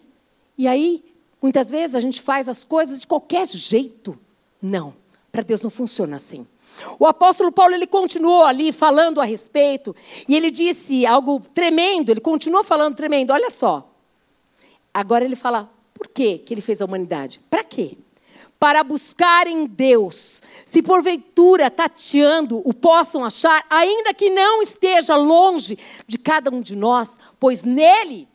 [0.56, 1.02] E aí,
[1.40, 4.18] muitas vezes a gente faz as coisas de qualquer jeito.
[4.60, 4.94] Não,
[5.32, 6.46] para Deus não funciona assim.
[6.98, 9.94] O apóstolo Paulo ele continuou ali falando a respeito
[10.28, 13.32] e ele disse algo tremendo, ele continuou falando tremendo.
[13.32, 13.86] Olha só.
[14.92, 17.40] Agora ele fala por que que ele fez a humanidade?
[17.50, 17.96] Para quê?
[18.60, 20.42] Para buscar em Deus.
[20.64, 26.76] Se porventura tateando o possam achar, ainda que não esteja longe de cada um de
[26.76, 28.28] nós, pois nele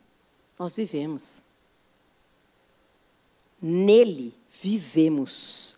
[0.59, 1.43] nós vivemos.
[3.61, 5.77] Nele vivemos,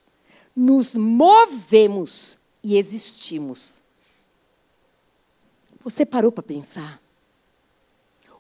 [0.56, 3.82] nos movemos e existimos.
[5.82, 7.02] Você parou para pensar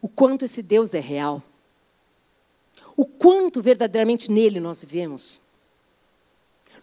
[0.01, 1.41] o quanto esse Deus é real?
[2.95, 5.39] O quanto verdadeiramente nele nós vivemos?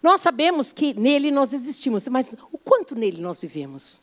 [0.05, 4.03] Nós sabemos que nele nós existimos, mas o quanto nele nós vivemos?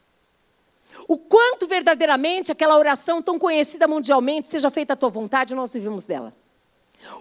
[1.06, 6.04] O quanto verdadeiramente aquela oração tão conhecida mundialmente, seja feita a tua vontade, nós vivemos
[6.04, 6.34] dela?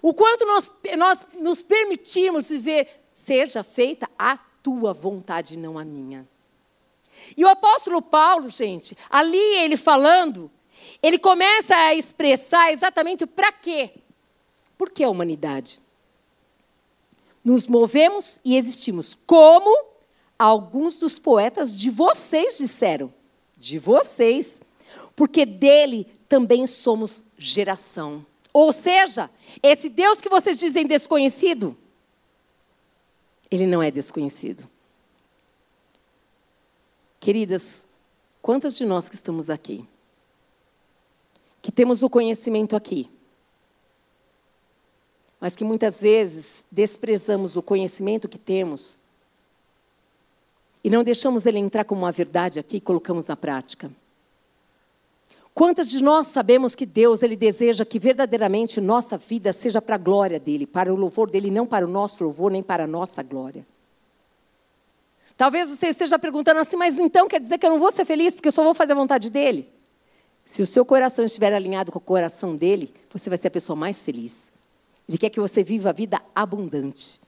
[0.01, 6.27] O quanto nós, nós nos permitimos viver, seja feita a tua vontade, não a minha.
[7.37, 10.49] E o apóstolo Paulo, gente, ali ele falando,
[11.03, 13.91] ele começa a expressar exatamente para quê?
[14.75, 15.79] Por que a humanidade?
[17.43, 19.85] Nos movemos e existimos, como
[20.37, 23.13] alguns dos poetas de vocês disseram.
[23.57, 24.61] De vocês.
[25.15, 28.25] Porque dele também somos geração.
[28.53, 29.29] Ou seja,
[29.61, 31.77] esse Deus que vocês dizem desconhecido,
[33.49, 34.67] ele não é desconhecido.
[37.19, 37.85] Queridas,
[38.41, 39.85] quantas de nós que estamos aqui,
[41.61, 43.09] que temos o conhecimento aqui,
[45.41, 48.97] mas que muitas vezes desprezamos o conhecimento que temos
[50.83, 53.91] e não deixamos ele entrar como uma verdade aqui e colocamos na prática?
[55.53, 59.97] Quantas de nós sabemos que Deus ele deseja que verdadeiramente nossa vida seja para a
[59.97, 63.21] glória dele, para o louvor dele, não para o nosso louvor, nem para a nossa
[63.23, 63.65] glória?
[65.35, 68.35] Talvez você esteja perguntando assim, mas então quer dizer que eu não vou ser feliz
[68.35, 69.67] porque eu só vou fazer a vontade dele?
[70.45, 73.75] Se o seu coração estiver alinhado com o coração dele, você vai ser a pessoa
[73.75, 74.50] mais feliz.
[75.11, 77.19] Ele quer que você viva a vida abundante.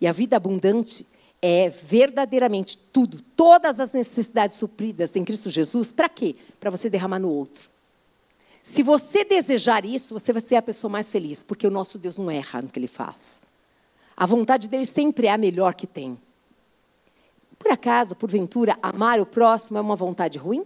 [0.00, 1.06] E a vida abundante
[1.40, 6.34] é verdadeiramente tudo, todas as necessidades supridas em Cristo Jesus, para quê?
[6.58, 7.70] Para você derramar no outro.
[8.64, 12.18] Se você desejar isso, você vai ser a pessoa mais feliz, porque o nosso Deus
[12.18, 13.40] não erra no que ele faz.
[14.16, 16.18] A vontade dele sempre é a melhor que tem.
[17.56, 20.64] Por acaso, porventura, amar o próximo é uma vontade ruim?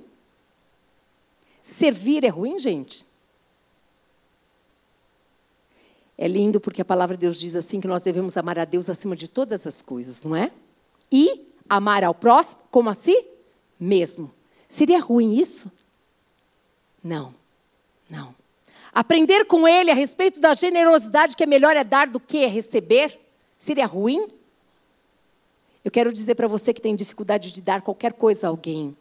[1.62, 3.04] Servir é ruim, gente?
[6.16, 8.88] É lindo porque a palavra de Deus diz assim que nós devemos amar a Deus
[8.88, 10.50] acima de todas as coisas, não é?
[11.10, 13.24] e amar ao próximo como a si
[13.78, 14.34] mesmo.
[14.68, 15.70] Seria ruim isso?
[17.02, 17.32] Não,
[18.10, 18.34] não.
[18.92, 23.16] Aprender com ele a respeito da generosidade, que é melhor é dar do que receber,
[23.56, 24.28] seria ruim?
[25.84, 28.96] Eu quero dizer para você que tem dificuldade de dar qualquer coisa a alguém.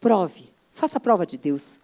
[0.00, 1.80] Prove, faça a prova de Deus.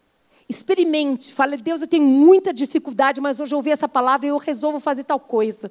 [0.54, 4.38] Experimente, fale, Deus, eu tenho muita dificuldade, mas hoje eu ouvi essa palavra e eu
[4.38, 5.70] resolvo fazer tal coisa.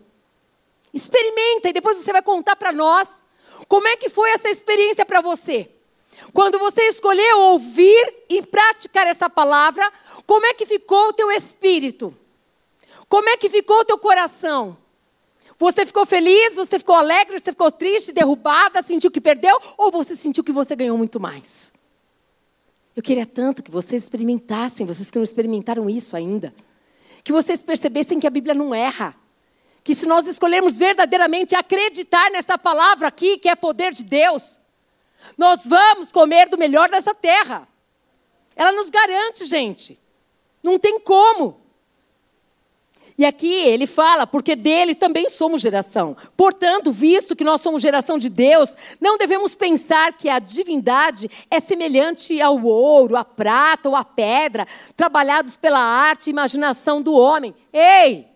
[0.93, 3.24] Experimenta e depois você vai contar para nós
[3.69, 5.69] como é que foi essa experiência para você.
[6.34, 9.89] Quando você escolheu ouvir e praticar essa palavra,
[10.28, 12.13] como é que ficou o teu espírito?
[13.08, 14.78] Como é que ficou o teu coração?
[15.58, 16.56] Você ficou feliz?
[16.56, 17.39] Você ficou alegre?
[17.39, 19.58] Você ficou triste, derrubada, sentiu que perdeu?
[19.78, 21.72] Ou você sentiu que você ganhou muito mais?
[22.95, 26.53] Eu queria tanto que vocês experimentassem, vocês que não experimentaram isso ainda.
[27.23, 29.15] Que vocês percebessem que a Bíblia não erra
[29.84, 34.60] que se nós escolhermos verdadeiramente acreditar nessa palavra aqui, que é poder de Deus,
[35.38, 37.67] nós vamos comer do melhor dessa terra.
[38.56, 39.99] Ela nos garante, gente.
[40.63, 41.62] Não tem como.
[43.17, 46.17] E aqui ele fala, porque dele também somos geração.
[46.36, 51.60] Portanto, visto que nós somos geração de Deus, não devemos pensar que a divindade é
[51.60, 57.54] semelhante ao ouro, à prata ou à pedra, trabalhados pela arte e imaginação do homem.
[57.71, 58.28] Ei!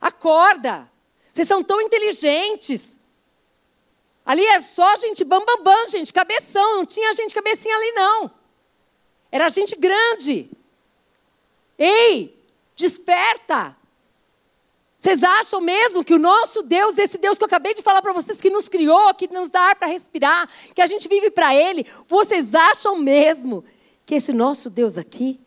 [0.00, 0.90] Acorda!
[1.32, 2.98] Vocês são tão inteligentes.
[4.26, 6.76] Ali é só gente bam, bam, bam, gente, cabeção.
[6.76, 8.30] Não tinha gente cabecinha ali, não.
[9.30, 10.50] Era gente grande.
[11.78, 12.36] Ei,
[12.76, 13.76] desperta.
[15.02, 18.12] Vocês acham mesmo que o nosso Deus, esse Deus que eu acabei de falar para
[18.12, 21.52] vocês, que nos criou, que nos dá ar para respirar, que a gente vive para
[21.52, 23.64] Ele, vocês acham mesmo
[24.06, 25.40] que esse nosso Deus aqui,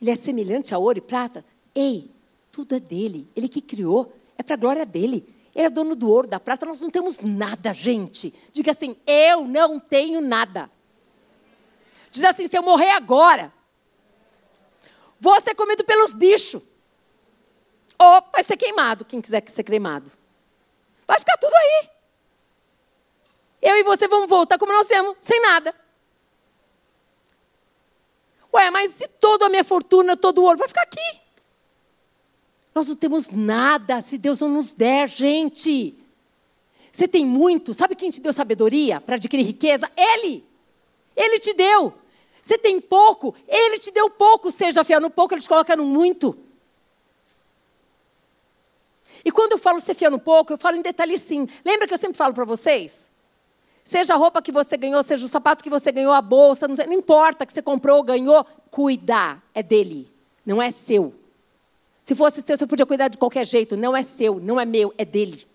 [0.00, 1.44] ele é semelhante a ouro e prata?
[1.74, 2.10] Ei,
[2.50, 3.28] tudo é dele.
[3.36, 4.10] Ele que criou.
[4.38, 5.28] É para a glória dele.
[5.54, 6.64] Ele é dono do ouro, da prata.
[6.64, 8.32] Nós não temos nada, gente.
[8.52, 10.70] Diga assim: eu não tenho nada.
[12.10, 13.52] Diz assim: se eu morrer agora,
[15.20, 16.67] vou ser comido pelos bichos.
[17.98, 20.10] Ou vai ser queimado, quem quiser ser queimado.
[21.06, 21.88] Vai ficar tudo aí.
[23.60, 25.74] Eu e você vamos voltar como nós viemos, sem nada.
[28.54, 30.58] Ué, mas e toda a minha fortuna, todo o ouro?
[30.58, 31.20] Vai ficar aqui.
[32.74, 35.98] Nós não temos nada se Deus não nos der, gente.
[36.92, 37.74] Você tem muito.
[37.74, 39.90] Sabe quem te deu sabedoria para adquirir riqueza?
[39.96, 40.44] Ele.
[41.16, 41.92] Ele te deu.
[42.40, 44.50] Você tem pouco, ele te deu pouco.
[44.50, 46.38] Seja fiel no pouco, ele te coloca no muito.
[49.28, 49.78] E quando eu falo
[50.10, 51.46] no pouco, eu falo em detalhe sim.
[51.62, 53.10] Lembra que eu sempre falo para vocês?
[53.84, 56.74] Seja a roupa que você ganhou, seja o sapato que você ganhou, a bolsa, não,
[56.74, 60.10] sei, não importa que você comprou ou ganhou, cuidar é dele,
[60.46, 61.12] não é seu.
[62.02, 64.94] Se fosse seu, você podia cuidar de qualquer jeito, não é seu, não é meu,
[64.96, 65.46] é dele.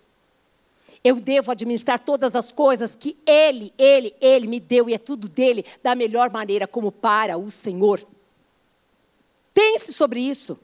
[1.03, 5.27] Eu devo administrar todas as coisas que Ele, Ele, Ele me deu e é tudo
[5.27, 8.05] dele da melhor maneira, como para o Senhor.
[9.51, 10.59] Pense sobre isso.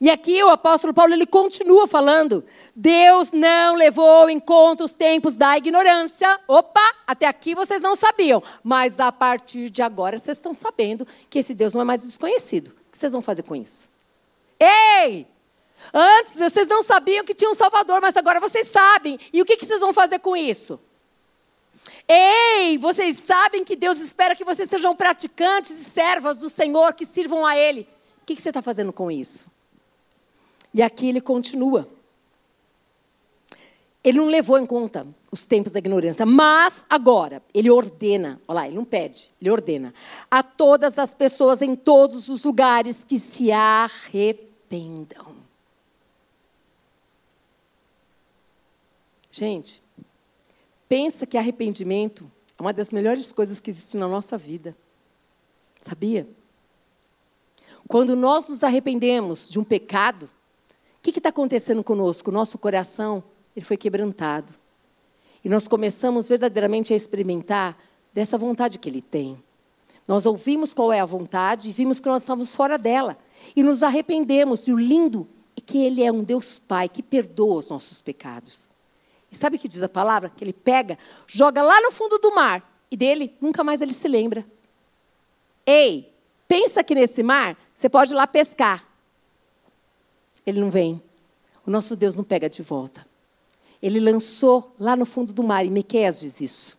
[0.00, 5.34] E aqui o apóstolo Paulo ele continua falando: Deus não levou em conta os tempos
[5.34, 6.38] da ignorância.
[6.46, 11.38] Opa, até aqui vocês não sabiam, mas a partir de agora vocês estão sabendo que
[11.38, 12.68] esse Deus não é mais desconhecido.
[12.68, 13.88] O que vocês vão fazer com isso?
[14.60, 15.26] Ei!
[15.92, 19.18] Antes vocês não sabiam que tinha um Salvador, mas agora vocês sabem.
[19.32, 20.80] E o que, vocês vão fazer com isso?
[22.08, 27.04] Ei, vocês sabem que Deus espera que vocês sejam praticantes e servas do Senhor, que
[27.04, 27.86] sirvam a Ele.
[28.22, 29.46] O que você está fazendo com isso?
[30.76, 31.88] E aqui ele continua.
[34.04, 38.66] Ele não levou em conta os tempos da ignorância, mas agora ele ordena, olha lá,
[38.66, 39.94] ele não pede, ele ordena
[40.30, 45.34] a todas as pessoas em todos os lugares que se arrependam.
[49.30, 49.82] Gente,
[50.86, 54.76] pensa que arrependimento é uma das melhores coisas que existe na nossa vida.
[55.80, 56.28] Sabia?
[57.88, 60.35] Quando nós nos arrependemos de um pecado,
[61.12, 62.30] que está acontecendo conosco?
[62.30, 63.22] O nosso coração
[63.54, 64.52] ele foi quebrantado.
[65.44, 67.78] E nós começamos verdadeiramente a experimentar
[68.12, 69.42] dessa vontade que ele tem.
[70.08, 73.18] Nós ouvimos qual é a vontade e vimos que nós estávamos fora dela.
[73.54, 74.68] E nos arrependemos.
[74.68, 78.68] E o lindo é que ele é um Deus Pai que perdoa os nossos pecados.
[79.30, 80.30] E sabe o que diz a palavra?
[80.34, 84.06] Que ele pega, joga lá no fundo do mar e dele nunca mais ele se
[84.06, 84.46] lembra.
[85.64, 86.12] Ei,
[86.46, 88.86] pensa que nesse mar você pode ir lá pescar.
[90.46, 91.02] Ele não vem.
[91.66, 93.04] O nosso Deus não pega de volta.
[93.82, 96.78] Ele lançou lá no fundo do mar, e Miqueias diz isso.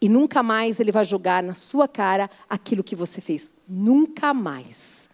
[0.00, 3.52] E nunca mais ele vai jogar na sua cara aquilo que você fez.
[3.68, 5.10] Nunca mais.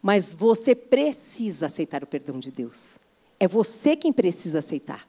[0.00, 2.98] Mas você precisa aceitar o perdão de Deus.
[3.38, 5.06] É você quem precisa aceitar.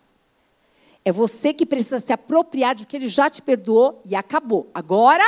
[1.05, 4.69] É você que precisa se apropriar de que ele já te perdoou e acabou.
[4.73, 5.23] Agora,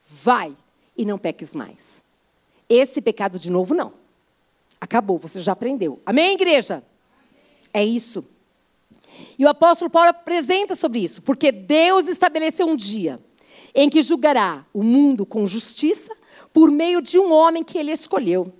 [0.00, 0.56] vai
[0.96, 2.02] e não peques mais.
[2.68, 3.92] Esse pecado de novo, não.
[4.80, 6.00] Acabou, você já aprendeu.
[6.06, 6.74] Amém, igreja?
[6.74, 6.84] Amém.
[7.72, 8.24] É isso.
[9.38, 13.20] E o apóstolo Paulo apresenta sobre isso, porque Deus estabeleceu um dia
[13.74, 16.16] em que julgará o mundo com justiça
[16.52, 18.52] por meio de um homem que ele escolheu.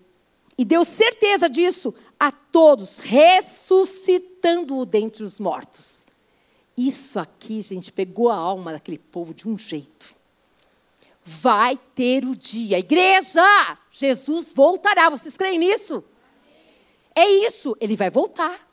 [0.57, 6.07] E deu certeza disso a todos, ressuscitando-o dentre os mortos.
[6.77, 10.15] Isso aqui, gente, pegou a alma daquele povo de um jeito.
[11.31, 12.79] Vai ter o dia.
[12.79, 15.11] Igreja, Jesus voltará.
[15.11, 16.03] Vocês creem nisso?
[17.15, 18.67] É isso, ele vai voltar.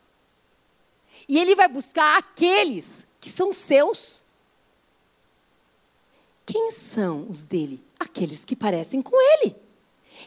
[1.27, 4.23] E ele vai buscar aqueles que são seus.
[6.45, 7.83] Quem são os dele?
[7.99, 9.53] Aqueles que parecem com ele.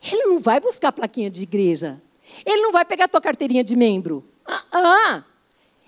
[0.03, 1.99] Ele não vai buscar plaquinha de igreja.
[2.45, 4.23] Ele não vai pegar tua carteirinha de membro.
[4.45, 5.25] Ah, ah.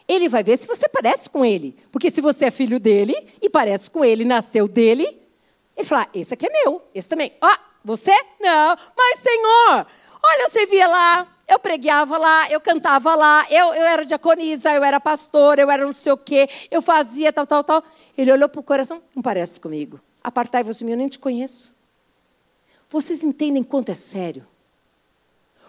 [0.08, 1.76] Ele vai ver se você parece com ele.
[1.92, 5.19] Porque se você é filho dele e parece com ele, nasceu dele,
[5.80, 7.32] ele fala: esse aqui é meu, esse também.
[7.40, 8.12] Ó, oh, você?
[8.40, 8.76] Não.
[8.96, 9.86] Mas, Senhor,
[10.22, 14.84] olha, eu servia lá, eu pregueava lá, eu cantava lá, eu, eu era diaconisa, eu
[14.84, 17.82] era pastor, eu era não sei o quê, eu fazia tal, tal, tal.
[18.16, 20.00] Ele olhou para o coração: não parece comigo.
[20.22, 21.74] Apartai-vos de mim, eu nem te conheço.
[22.88, 24.46] Vocês entendem quanto é sério?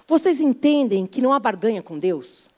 [0.08, 2.50] Vocês entendem que não há barganha com Deus?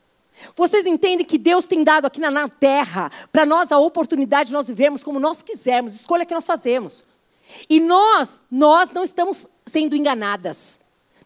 [0.56, 4.54] Vocês entendem que Deus tem dado aqui na, na terra para nós a oportunidade de
[4.54, 7.06] nós vivermos como nós quisermos, escolha que nós fazemos.
[7.70, 10.80] E nós, nós não estamos sendo enganadas.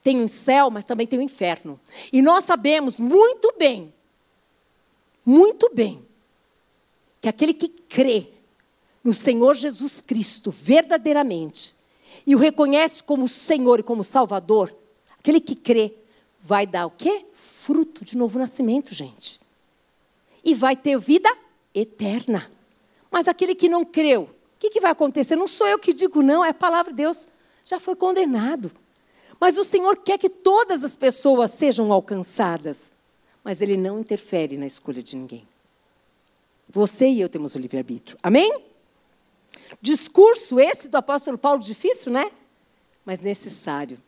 [0.03, 1.79] Tem o céu, mas também tem o inferno.
[2.11, 3.93] E nós sabemos muito bem,
[5.25, 6.05] muito bem,
[7.21, 8.27] que aquele que crê
[9.03, 11.75] no Senhor Jesus Cristo verdadeiramente
[12.25, 14.73] e o reconhece como Senhor e como Salvador,
[15.19, 15.93] aquele que crê
[16.39, 17.25] vai dar o quê?
[17.67, 19.41] fruto de novo nascimento, gente.
[20.41, 21.29] E vai ter vida
[21.75, 22.49] eterna.
[23.11, 25.35] Mas aquele que não creu, o que, que vai acontecer?
[25.35, 27.27] Não sou eu que digo, não, é a palavra de Deus.
[27.63, 28.71] Já foi condenado.
[29.39, 32.89] Mas o Senhor quer que todas as pessoas sejam alcançadas.
[33.43, 35.47] Mas Ele não interfere na escolha de ninguém.
[36.67, 38.17] Você e eu temos o livre-arbítrio.
[38.23, 38.63] Amém?
[39.79, 42.31] Discurso esse do apóstolo Paulo difícil, né?
[43.05, 44.01] Mas necessário.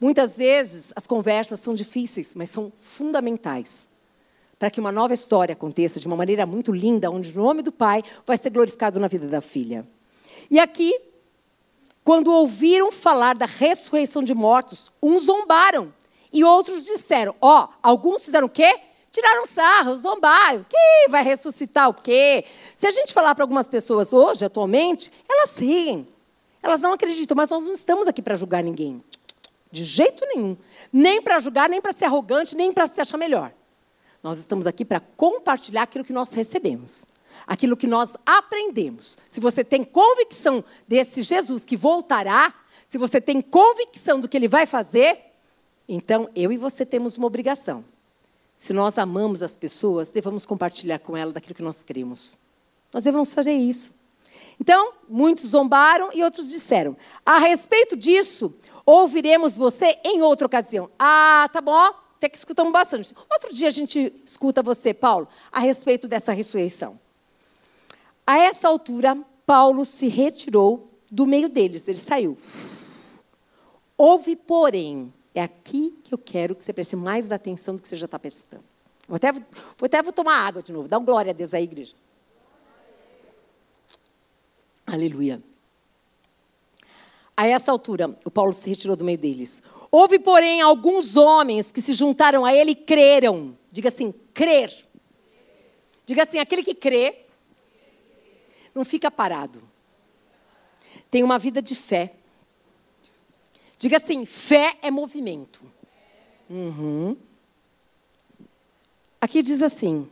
[0.00, 3.88] Muitas vezes as conversas são difíceis, mas são fundamentais
[4.58, 7.72] para que uma nova história aconteça de uma maneira muito linda, onde o nome do
[7.72, 9.86] Pai vai ser glorificado na vida da filha.
[10.50, 10.98] E aqui,
[12.04, 15.92] quando ouviram falar da ressurreição de mortos, uns zombaram
[16.32, 18.80] e outros disseram: Ó, oh, alguns fizeram o quê?
[19.10, 20.64] Tiraram sarro, zombaram.
[20.68, 22.44] Que vai ressuscitar o quê?
[22.74, 26.06] Se a gente falar para algumas pessoas hoje, atualmente, elas riem.
[26.62, 29.02] Elas não acreditam, mas nós não estamos aqui para julgar ninguém.
[29.70, 30.56] De jeito nenhum.
[30.92, 33.52] Nem para julgar, nem para ser arrogante, nem para se achar melhor.
[34.22, 37.06] Nós estamos aqui para compartilhar aquilo que nós recebemos,
[37.46, 39.18] aquilo que nós aprendemos.
[39.28, 42.54] Se você tem convicção desse Jesus que voltará,
[42.86, 45.18] se você tem convicção do que ele vai fazer,
[45.88, 47.84] então eu e você temos uma obrigação.
[48.56, 52.38] Se nós amamos as pessoas, devemos compartilhar com elas daquilo que nós cremos.
[52.92, 53.94] Nós devemos fazer isso.
[54.60, 60.88] Então, muitos zombaram e outros disseram: A respeito disso, ouviremos você em outra ocasião.
[60.98, 63.14] Ah, tá bom até que escutamos bastante.
[63.30, 66.98] Outro dia a gente escuta você, Paulo, a respeito dessa ressurreição.
[68.26, 69.16] A essa altura,
[69.46, 72.36] Paulo se retirou do meio deles, ele saiu.
[73.96, 77.96] Houve, porém, é aqui que eu quero que você preste mais atenção do que você
[77.96, 78.64] já está prestando.
[79.08, 79.42] Vou até, vou
[79.82, 80.88] até vou tomar água de novo.
[80.88, 81.94] Dá um glória a Deus aí, igreja.
[84.84, 85.40] Aleluia.
[87.36, 89.62] A essa altura, o Paulo se retirou do meio deles.
[89.90, 93.56] Houve, porém, alguns homens que se juntaram a ele e creram.
[93.70, 94.72] Diga assim, crer.
[96.04, 97.25] Diga assim, aquele que crê
[98.76, 99.62] não fica parado.
[101.10, 102.14] Tem uma vida de fé.
[103.78, 105.64] Diga assim, fé é movimento.
[106.48, 107.16] Uhum.
[109.18, 110.08] Aqui diz assim: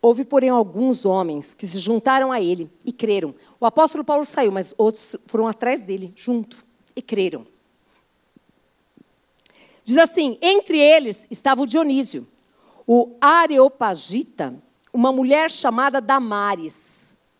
[0.00, 3.34] Houve, porém, alguns homens que se juntaram a ele e creram.
[3.60, 7.46] O apóstolo Paulo saiu, mas outros foram atrás dele, junto, e creram.
[9.84, 12.26] Diz assim: entre eles estava o Dionísio,
[12.84, 14.54] o Areopagita,
[14.92, 16.91] uma mulher chamada Damares.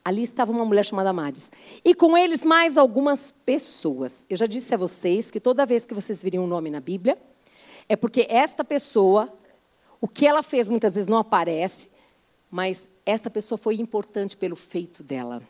[0.04, 1.52] Ali estava uma mulher chamada Damares.
[1.84, 4.24] E com eles mais algumas pessoas.
[4.28, 7.16] Eu já disse a vocês que toda vez que vocês virem um nome na Bíblia,
[7.88, 9.32] é porque esta pessoa,
[10.00, 11.90] o que ela fez muitas vezes não aparece,
[12.50, 15.42] mas esta pessoa foi importante pelo feito dela.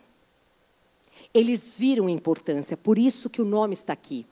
[1.33, 4.25] Eles viram a importância, por isso que o nome está aqui.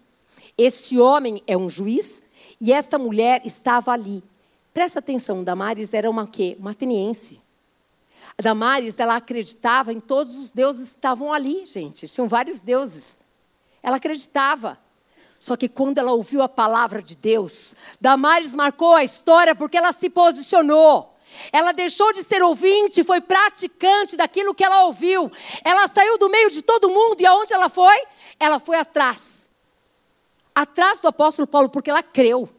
[0.58, 2.22] Esse homem é um juiz
[2.60, 4.24] e esta mulher estava ali.
[4.74, 6.56] Presta atenção, Damares era uma quê?
[6.60, 7.42] Uma ateniense.
[8.38, 12.08] A Damares, ela acreditava em todos os deuses que estavam ali, gente.
[12.08, 13.18] Tinham vários deuses.
[13.84, 14.80] Ela acreditava.
[15.40, 19.92] Só que quando ela ouviu a palavra de Deus, Damares marcou a história porque ela
[19.92, 21.18] se posicionou.
[21.52, 25.32] Ela deixou de ser ouvinte, foi praticante daquilo que ela ouviu.
[25.64, 27.96] Ela saiu do meio de todo mundo e aonde ela foi?
[28.40, 29.42] Ela foi atrás
[30.54, 32.50] atrás do apóstolo Paulo, porque ela creu.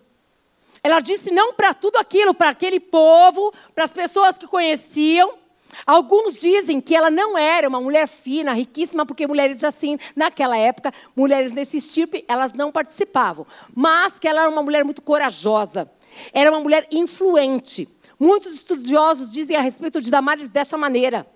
[0.83, 5.39] Ela disse não para tudo aquilo, para aquele povo, para as pessoas que conheciam.
[5.87, 10.93] Alguns dizem que ela não era uma mulher fina, riquíssima, porque mulheres assim, naquela época,
[11.17, 13.47] mulheres nesse estirpe, elas não participavam.
[13.75, 15.91] Mas que ela era uma mulher muito corajosa.
[16.33, 17.89] Era uma mulher influente.
[18.19, 21.27] Muitos estudiosos dizem a respeito de Damares dessa maneira.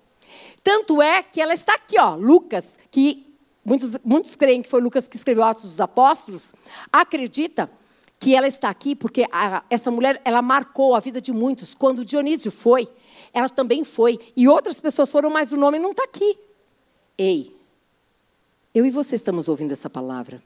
[0.63, 3.25] Tanto é que ela está aqui, ó, Lucas, que
[3.63, 6.53] muitos, muitos creem que foi Lucas que escreveu Atos dos Apóstolos,
[6.91, 7.69] acredita
[8.19, 11.73] que ela está aqui porque a, essa mulher ela marcou a vida de muitos.
[11.73, 12.87] Quando Dionísio foi,
[13.33, 14.19] ela também foi.
[14.35, 16.37] E outras pessoas foram, mas o nome não está aqui.
[17.17, 17.55] Ei,
[18.73, 20.41] eu e você estamos ouvindo essa palavra.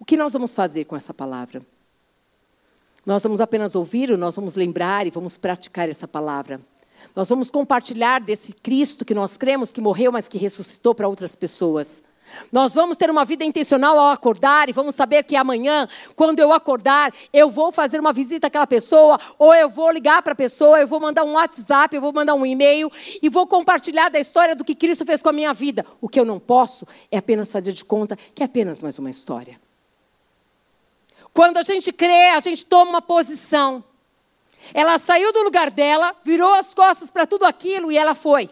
[0.00, 1.64] O que nós vamos fazer com essa palavra?
[3.06, 6.60] Nós vamos apenas ouvir ou nós vamos lembrar e vamos praticar essa palavra?
[7.14, 11.36] Nós vamos compartilhar desse Cristo que nós cremos que morreu, mas que ressuscitou para outras
[11.36, 12.02] pessoas.
[12.50, 16.52] Nós vamos ter uma vida intencional ao acordar e vamos saber que amanhã, quando eu
[16.52, 20.80] acordar, eu vou fazer uma visita àquela pessoa, ou eu vou ligar para a pessoa,
[20.80, 22.90] eu vou mandar um WhatsApp, eu vou mandar um e-mail
[23.22, 25.84] e vou compartilhar da história do que Cristo fez com a minha vida.
[26.00, 29.10] O que eu não posso é apenas fazer de conta que é apenas mais uma
[29.10, 29.60] história.
[31.32, 33.82] Quando a gente crê, a gente toma uma posição.
[34.72, 38.48] Ela saiu do lugar dela, virou as costas para tudo aquilo e ela foi.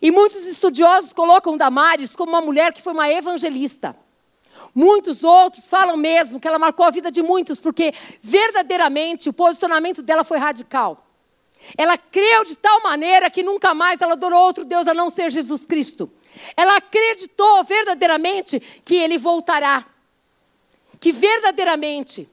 [0.00, 3.96] E muitos estudiosos colocam Damares como uma mulher que foi uma evangelista.
[4.74, 10.02] Muitos outros falam mesmo que ela marcou a vida de muitos, porque verdadeiramente o posicionamento
[10.02, 11.06] dela foi radical.
[11.76, 15.30] Ela creu de tal maneira que nunca mais ela adorou outro Deus a não ser
[15.30, 16.10] Jesus Cristo.
[16.56, 19.84] Ela acreditou verdadeiramente que ele voltará.
[20.98, 22.28] Que verdadeiramente,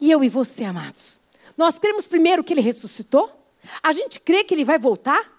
[0.00, 1.20] e eu e você, amados,
[1.56, 3.32] nós cremos primeiro que ele ressuscitou?
[3.82, 5.37] A gente crê que ele vai voltar?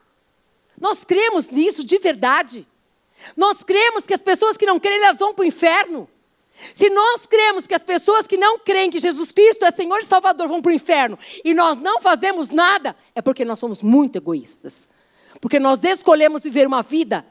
[0.80, 2.68] Nós cremos nisso de verdade.
[3.36, 6.10] Nós cremos que as pessoas que não creem, elas vão para o inferno.
[6.74, 10.06] Se nós cremos que as pessoas que não creem que Jesus Cristo é Senhor e
[10.06, 14.18] Salvador vão para o inferno e nós não fazemos nada, é porque nós somos muito
[14.18, 14.90] egoístas.
[15.40, 17.26] Porque nós escolhemos viver uma vida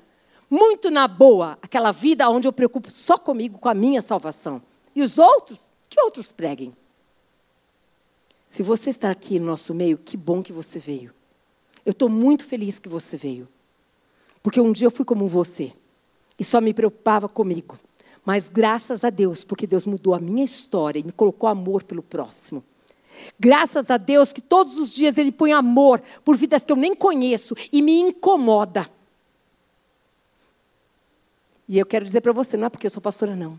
[0.48, 4.62] muito na boa, aquela vida onde eu preocupo só comigo, com a minha salvação.
[4.94, 6.74] E os outros, que outros preguem.
[8.46, 11.12] Se você está aqui no nosso meio, que bom que você veio.
[11.88, 13.48] Eu estou muito feliz que você veio.
[14.42, 15.72] Porque um dia eu fui como você
[16.38, 17.78] e só me preocupava comigo.
[18.26, 22.02] Mas graças a Deus, porque Deus mudou a minha história e me colocou amor pelo
[22.02, 22.62] próximo.
[23.40, 26.94] Graças a Deus que todos os dias Ele põe amor por vidas que eu nem
[26.94, 28.86] conheço e me incomoda.
[31.66, 33.58] E eu quero dizer para você, não é porque eu sou pastora, não.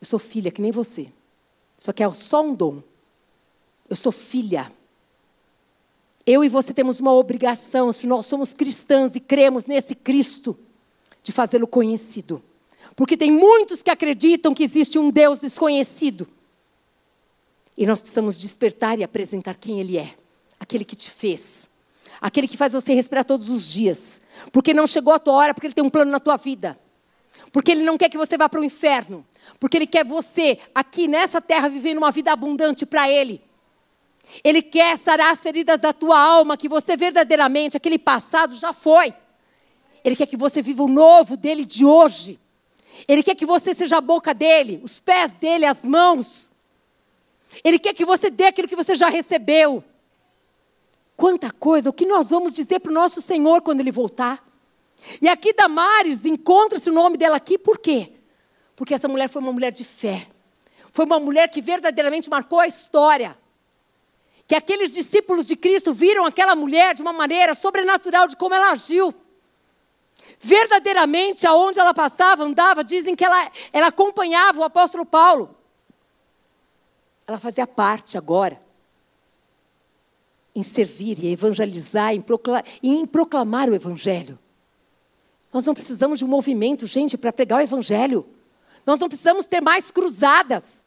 [0.00, 1.08] Eu sou filha, que nem você.
[1.76, 2.80] Só que é só um dom.
[3.88, 4.70] Eu sou filha.
[6.26, 10.58] Eu e você temos uma obrigação, se nós somos cristãs e cremos nesse Cristo,
[11.22, 12.42] de fazê-lo conhecido.
[12.94, 16.28] Porque tem muitos que acreditam que existe um Deus desconhecido.
[17.76, 20.14] E nós precisamos despertar e apresentar quem Ele é
[20.60, 21.68] aquele que te fez,
[22.20, 24.20] aquele que faz você respirar todos os dias.
[24.52, 26.78] Porque não chegou a tua hora, porque Ele tem um plano na tua vida.
[27.50, 29.26] Porque Ele não quer que você vá para o inferno.
[29.58, 33.42] Porque Ele quer você aqui nessa terra vivendo uma vida abundante para Ele.
[34.44, 39.12] Ele quer sarar as feridas da tua alma, que você verdadeiramente, aquele passado já foi.
[40.04, 42.38] Ele quer que você viva o novo dele de hoje.
[43.08, 46.50] Ele quer que você seja a boca dele, os pés dele, as mãos.
[47.64, 49.82] Ele quer que você dê aquilo que você já recebeu.
[51.16, 54.42] Quanta coisa, o que nós vamos dizer para o nosso Senhor quando ele voltar?
[55.20, 58.12] E aqui Damares, encontra-se o nome dela aqui, por quê?
[58.74, 60.26] Porque essa mulher foi uma mulher de fé.
[60.92, 63.36] Foi uma mulher que verdadeiramente marcou a história.
[64.50, 68.72] Que aqueles discípulos de Cristo viram aquela mulher de uma maneira sobrenatural de como ela
[68.72, 69.14] agiu.
[70.40, 75.54] Verdadeiramente, aonde ela passava, andava, dizem que ela, ela acompanhava o apóstolo Paulo.
[77.28, 78.60] Ela fazia parte agora
[80.52, 84.36] em servir, em evangelizar, em proclamar, em proclamar o evangelho.
[85.52, 88.26] Nós não precisamos de um movimento, gente, para pregar o evangelho.
[88.84, 90.84] Nós não precisamos ter mais cruzadas.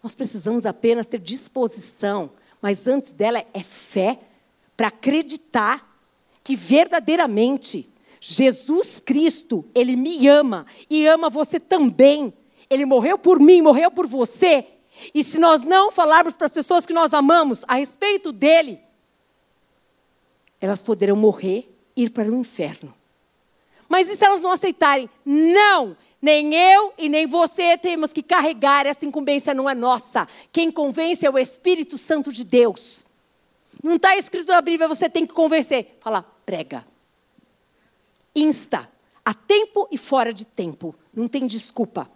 [0.00, 2.30] Nós precisamos apenas ter disposição,
[2.64, 4.18] mas antes dela é fé
[4.74, 5.86] para acreditar
[6.42, 12.32] que verdadeiramente Jesus Cristo, Ele me ama e ama você também.
[12.70, 14.66] Ele morreu por mim, morreu por você.
[15.14, 18.80] E se nós não falarmos para as pessoas que nós amamos a respeito dele,
[20.58, 22.94] elas poderão morrer e ir para o inferno.
[23.90, 25.10] Mas e se elas não aceitarem?
[25.22, 25.94] Não!
[26.24, 30.26] Nem eu e nem você temos que carregar essa incumbência, não é nossa.
[30.50, 33.04] Quem convence é o Espírito Santo de Deus.
[33.82, 35.98] Não está escrito na Bíblia, você tem que convencer.
[36.00, 36.86] Fala, prega
[38.34, 38.90] insta,
[39.22, 40.94] a tempo e fora de tempo.
[41.14, 42.10] Não tem desculpa.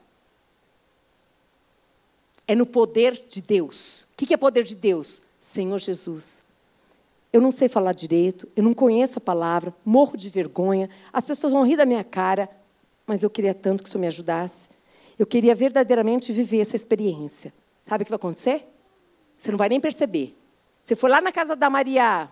[2.46, 4.06] É no poder de Deus.
[4.12, 5.20] O que é poder de Deus?
[5.38, 6.40] Senhor Jesus.
[7.30, 11.52] Eu não sei falar direito, eu não conheço a palavra, morro de vergonha, as pessoas
[11.52, 12.48] vão rir da minha cara,
[13.09, 14.68] mas eu queria tanto que o Senhor me ajudasse.
[15.18, 17.52] Eu queria verdadeiramente viver essa experiência.
[17.88, 18.68] Sabe o que vai acontecer?
[19.36, 20.36] Você não vai nem perceber.
[20.84, 22.28] Você foi lá na casa da Maria,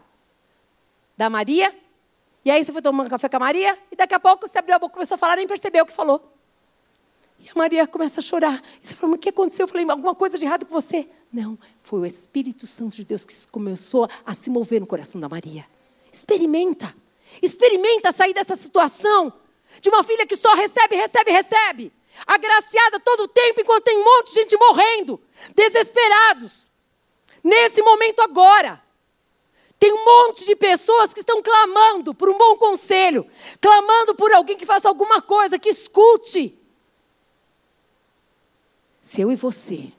[1.17, 1.75] da Maria,
[2.45, 4.77] e aí você foi tomando café com a Maria, e daqui a pouco você abriu
[4.77, 6.33] a boca, começou a falar, nem percebeu o que falou.
[7.41, 8.63] E a Maria começa a chorar.
[8.83, 9.65] E você fala, mas o que aconteceu?
[9.65, 11.09] Eu falei, alguma coisa de errado com você?
[11.33, 15.29] Não, foi o Espírito Santo de Deus que começou a se mover no coração da
[15.29, 15.65] Maria.
[16.13, 16.95] Experimenta.
[17.43, 19.33] Experimenta sair dessa situação
[19.81, 21.93] de uma filha que só recebe, recebe, recebe.
[22.27, 25.21] Agraciada todo o tempo, enquanto tem um monte de gente morrendo,
[25.55, 26.71] desesperados.
[27.43, 28.83] Nesse momento agora.
[29.79, 33.27] Tem um monte de pessoas que estão clamando por um bom conselho,
[33.61, 36.59] clamando por alguém que faça alguma coisa, que escute.
[39.03, 39.93] Se eu e você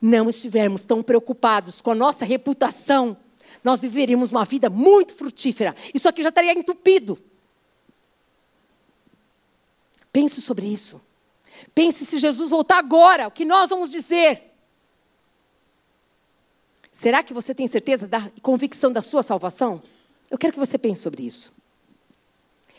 [0.00, 3.16] não estivermos tão preocupados com a nossa reputação,
[3.62, 5.76] nós viveríamos uma vida muito frutífera.
[5.94, 7.22] Isso aqui já estaria entupido.
[10.12, 11.00] Pense sobre isso.
[11.74, 14.52] Pense se Jesus voltar agora, o que nós vamos dizer?
[16.92, 19.82] Será que você tem certeza da convicção da sua salvação?
[20.30, 21.52] Eu quero que você pense sobre isso.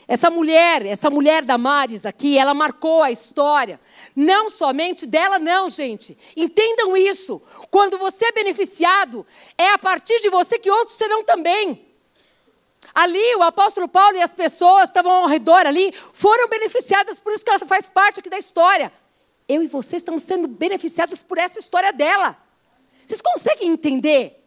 [0.08, 3.80] Essa mulher, essa mulher da Maris aqui, ela marcou a história.
[4.16, 6.18] Não somente dela, não, gente.
[6.36, 7.42] Entendam isso.
[7.72, 9.26] Quando você é beneficiado,
[9.58, 11.93] é a partir de você que outros serão também.
[12.94, 17.44] Ali, o apóstolo Paulo e as pessoas estavam ao redor ali, foram beneficiadas, por isso
[17.44, 18.94] que ela faz parte aqui da história.
[19.48, 22.38] Eu e você estamos sendo beneficiadas por essa história dela.
[23.06, 24.40] Vocês conseguem entender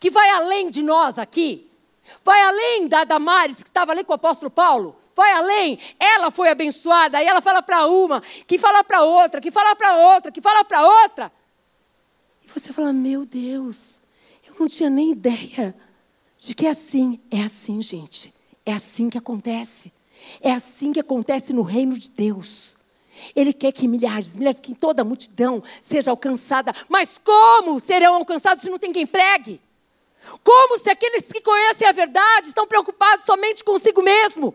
[0.00, 1.70] que vai além de nós aqui?
[2.24, 4.96] Vai além da Damares, que estava ali com o apóstolo Paulo.
[5.14, 5.78] Vai além.
[5.98, 7.18] Ela foi abençoada.
[7.18, 10.64] Aí ela fala para uma, que fala para outra, que fala para outra, que fala
[10.64, 11.32] para outra.
[12.44, 13.98] E você fala: Meu Deus,
[14.46, 15.74] eu não tinha nem ideia
[16.38, 17.20] de que é assim.
[17.30, 18.32] É assim, gente.
[18.64, 19.92] É assim que acontece.
[20.40, 22.76] É assim que acontece no reino de Deus.
[23.34, 26.72] Ele quer que milhares, milhares, que toda a multidão seja alcançada.
[26.88, 29.60] Mas como serão alcançados se não tem quem pregue?
[30.44, 34.54] Como se aqueles que conhecem a verdade estão preocupados somente consigo mesmo?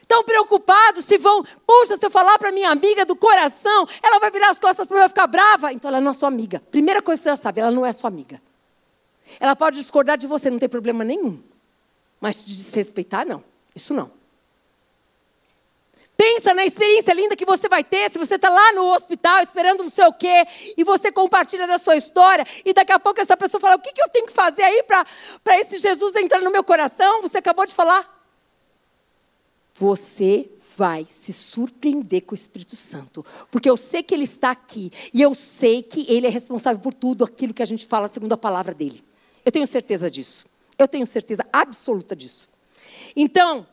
[0.00, 4.30] Estão preocupados se vão, puxa, se eu falar para minha amiga do coração, ela vai
[4.30, 5.72] virar as costas para mim e vai ficar brava.
[5.72, 6.62] Então ela não é sua amiga.
[6.70, 8.40] Primeira coisa que você já sabe, ela não é sua amiga.
[9.40, 11.42] Ela pode discordar de você, não tem problema nenhum.
[12.20, 13.42] Mas de desrespeitar, não.
[13.74, 14.10] Isso não.
[16.16, 19.82] Pensa na experiência linda que você vai ter se você está lá no hospital esperando
[19.82, 20.46] não sei o quê
[20.76, 23.92] e você compartilha da sua história e daqui a pouco essa pessoa fala: O que,
[23.92, 25.06] que eu tenho que fazer aí para
[25.58, 27.20] esse Jesus entrar no meu coração?
[27.20, 28.16] Você acabou de falar.
[29.74, 34.90] Você vai se surpreender com o Espírito Santo, porque eu sei que Ele está aqui
[35.12, 38.32] e eu sei que Ele é responsável por tudo aquilo que a gente fala segundo
[38.32, 39.04] a palavra dele.
[39.46, 40.46] Eu tenho certeza disso.
[40.76, 42.48] Eu tenho certeza absoluta disso.
[43.14, 43.64] Então,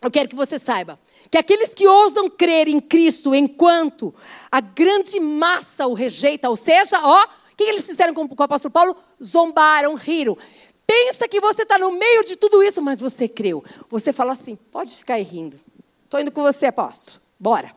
[0.00, 0.96] eu quero que você saiba
[1.28, 4.14] que aqueles que ousam crer em Cristo enquanto
[4.50, 8.44] a grande massa o rejeita, ou seja, ó, o que eles fizeram com, com o
[8.44, 8.96] apóstolo Paulo?
[9.22, 10.38] Zombaram, riram.
[10.86, 13.64] Pensa que você está no meio de tudo isso, mas você creu.
[13.90, 15.58] Você fala assim: pode ficar aí rindo.
[16.04, 17.20] Estou indo com você, apóstolo.
[17.38, 17.76] Bora.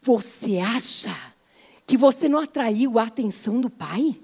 [0.00, 1.16] Você acha
[1.86, 4.20] que você não atraiu a atenção do Pai?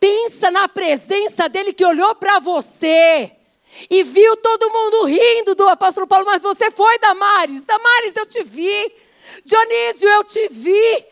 [0.00, 3.32] Pensa na presença dele que olhou para você
[3.90, 7.64] e viu todo mundo rindo do apóstolo Paulo, mas você foi, Damares.
[7.64, 8.92] Damares, eu te vi.
[9.44, 11.04] Dionísio, eu te vi.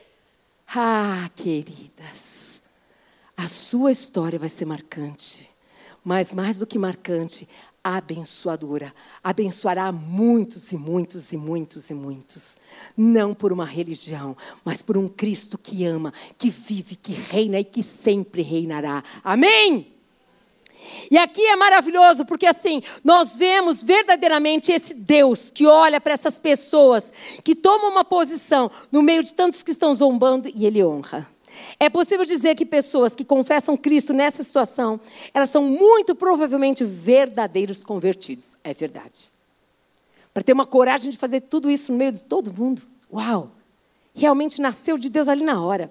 [0.75, 2.61] Ah, queridas,
[3.37, 5.49] a sua história vai ser marcante,
[6.03, 7.49] mas mais do que marcante,
[7.95, 8.93] abençoadora.
[9.23, 12.57] Abençoará muitos e muitos e muitos e muitos.
[12.97, 17.65] Não por uma religião, mas por um Cristo que ama, que vive, que reina e
[17.65, 19.05] que sempre reinará.
[19.23, 19.93] Amém?
[21.11, 26.39] E aqui é maravilhoso porque assim, nós vemos verdadeiramente esse Deus que olha para essas
[26.39, 27.13] pessoas
[27.45, 31.36] que tomam uma posição no meio de tantos que estão zombando e ele honra.
[31.79, 35.01] É possível dizer que pessoas que confessam Cristo nessa situação,
[35.33, 38.57] elas são muito provavelmente verdadeiros convertidos.
[38.65, 39.31] É verdade.
[40.33, 42.83] Para ter uma coragem de fazer tudo isso no meio de todo mundo.
[43.13, 43.53] Uau!
[44.15, 45.91] Realmente nasceu de Deus ali na hora.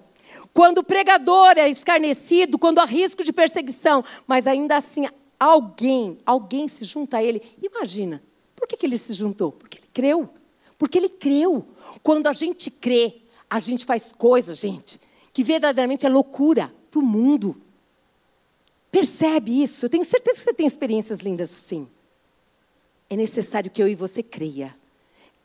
[0.52, 5.06] Quando o pregador é escarnecido, quando há risco de perseguição, mas ainda assim
[5.38, 7.40] alguém, alguém se junta a ele.
[7.62, 8.22] Imagina,
[8.54, 9.52] por que, que ele se juntou?
[9.52, 10.28] Porque ele creu.
[10.78, 11.66] Porque ele creu.
[12.02, 13.14] Quando a gente crê,
[13.48, 15.00] a gente faz coisas, gente,
[15.36, 17.60] que verdadeiramente é loucura para o mundo.
[18.90, 19.84] Percebe isso?
[19.84, 21.86] Eu tenho certeza que você tem experiências lindas assim.
[23.10, 24.74] É necessário que eu e você creia.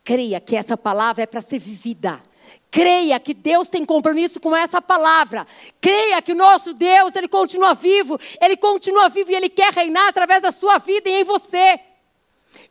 [0.02, 2.22] Creia que essa palavra é para ser vivida.
[2.70, 5.46] Creia que Deus tem compromisso com essa palavra.
[5.78, 10.08] Creia que o nosso Deus, ele continua vivo, ele continua vivo e ele quer reinar
[10.08, 11.78] através da sua vida e em você.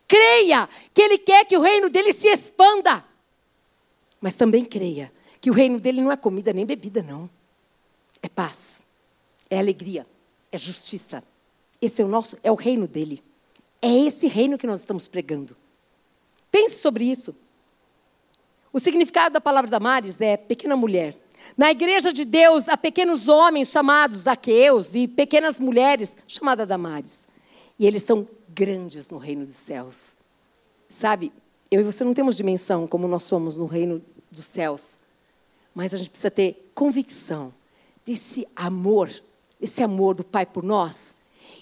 [0.08, 3.04] Creia que ele quer que o reino dele se expanda.
[4.20, 5.12] Mas também creia
[5.42, 7.28] que o reino dele não é comida nem bebida, não.
[8.22, 8.80] É paz,
[9.50, 10.06] é alegria,
[10.52, 11.22] é justiça.
[11.80, 13.20] Esse é o nosso, é o reino dele.
[13.82, 15.56] É esse reino que nós estamos pregando.
[16.48, 17.34] Pense sobre isso.
[18.72, 21.18] O significado da palavra Damares é pequena mulher.
[21.56, 27.26] Na igreja de Deus, há pequenos homens chamados Aqueus e pequenas mulheres chamadas Damares.
[27.80, 30.14] E eles são grandes no reino dos céus.
[30.88, 31.32] Sabe,
[31.68, 35.01] eu e você não temos dimensão como nós somos no reino dos céus.
[35.74, 37.52] Mas a gente precisa ter convicção
[38.04, 39.10] desse amor,
[39.60, 41.14] esse amor do Pai por nós.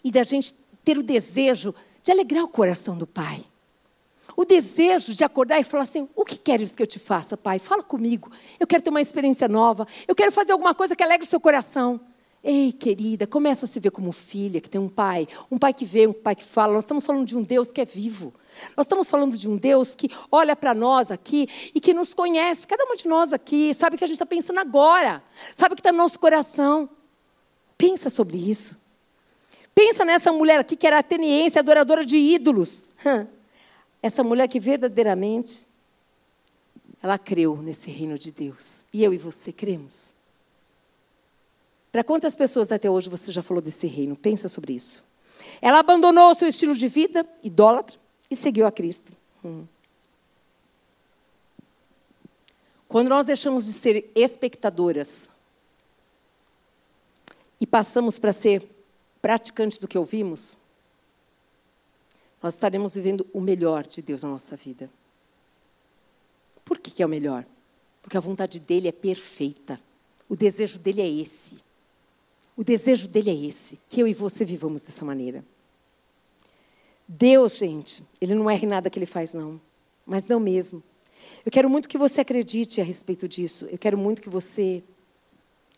[0.02, 0.54] E da gente
[0.84, 3.44] ter o desejo de alegrar o coração do Pai
[4.36, 7.58] o desejo de acordar e falar assim: o que queres que eu te faça, pai?
[7.58, 8.30] Fala comigo.
[8.58, 9.86] Eu quero ter uma experiência nova.
[10.08, 12.00] Eu quero fazer alguma coisa que alegre o seu coração.
[12.42, 15.84] Ei, querida, começa a se ver como filha, que tem um pai, um pai que
[15.84, 16.72] vê, um pai que fala.
[16.72, 18.32] Nós estamos falando de um Deus que é vivo.
[18.74, 22.66] Nós estamos falando de um Deus que olha para nós aqui e que nos conhece.
[22.66, 25.22] Cada uma de nós aqui sabe o que a gente está pensando agora,
[25.54, 26.88] sabe o que está no nosso coração.
[27.76, 28.80] Pensa sobre isso.
[29.74, 32.86] Pensa nessa mulher aqui que era ateniense, adoradora de ídolos.
[34.02, 35.66] Essa mulher que verdadeiramente
[37.02, 38.86] ela creu nesse reino de Deus.
[38.94, 40.19] E eu e você cremos.
[41.90, 44.16] Para quantas pessoas até hoje você já falou desse reino?
[44.16, 45.04] Pensa sobre isso.
[45.60, 47.98] Ela abandonou o seu estilo de vida, idólatra,
[48.30, 49.12] e seguiu a Cristo.
[49.44, 49.66] Hum.
[52.86, 55.28] Quando nós deixamos de ser espectadoras
[57.60, 58.68] e passamos para ser
[59.20, 60.56] praticante do que ouvimos,
[62.42, 64.90] nós estaremos vivendo o melhor de Deus na nossa vida.
[66.64, 67.44] Por que, que é o melhor?
[68.00, 69.78] Porque a vontade dele é perfeita.
[70.28, 71.58] O desejo dele é esse.
[72.56, 75.44] O desejo dele é esse, que eu e você vivamos dessa maneira.
[77.06, 79.60] Deus, gente, ele não erra em nada que ele faz, não.
[80.06, 80.82] Mas não mesmo.
[81.44, 83.66] Eu quero muito que você acredite a respeito disso.
[83.66, 84.82] Eu quero muito que você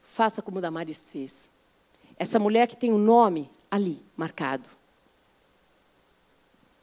[0.03, 1.49] faça como Damaris fez.
[2.17, 4.69] Essa mulher que tem o um nome ali marcado.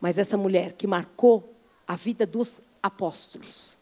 [0.02, 1.54] Mas essa mulher que marcou
[1.88, 3.78] a vida dos apóstolos.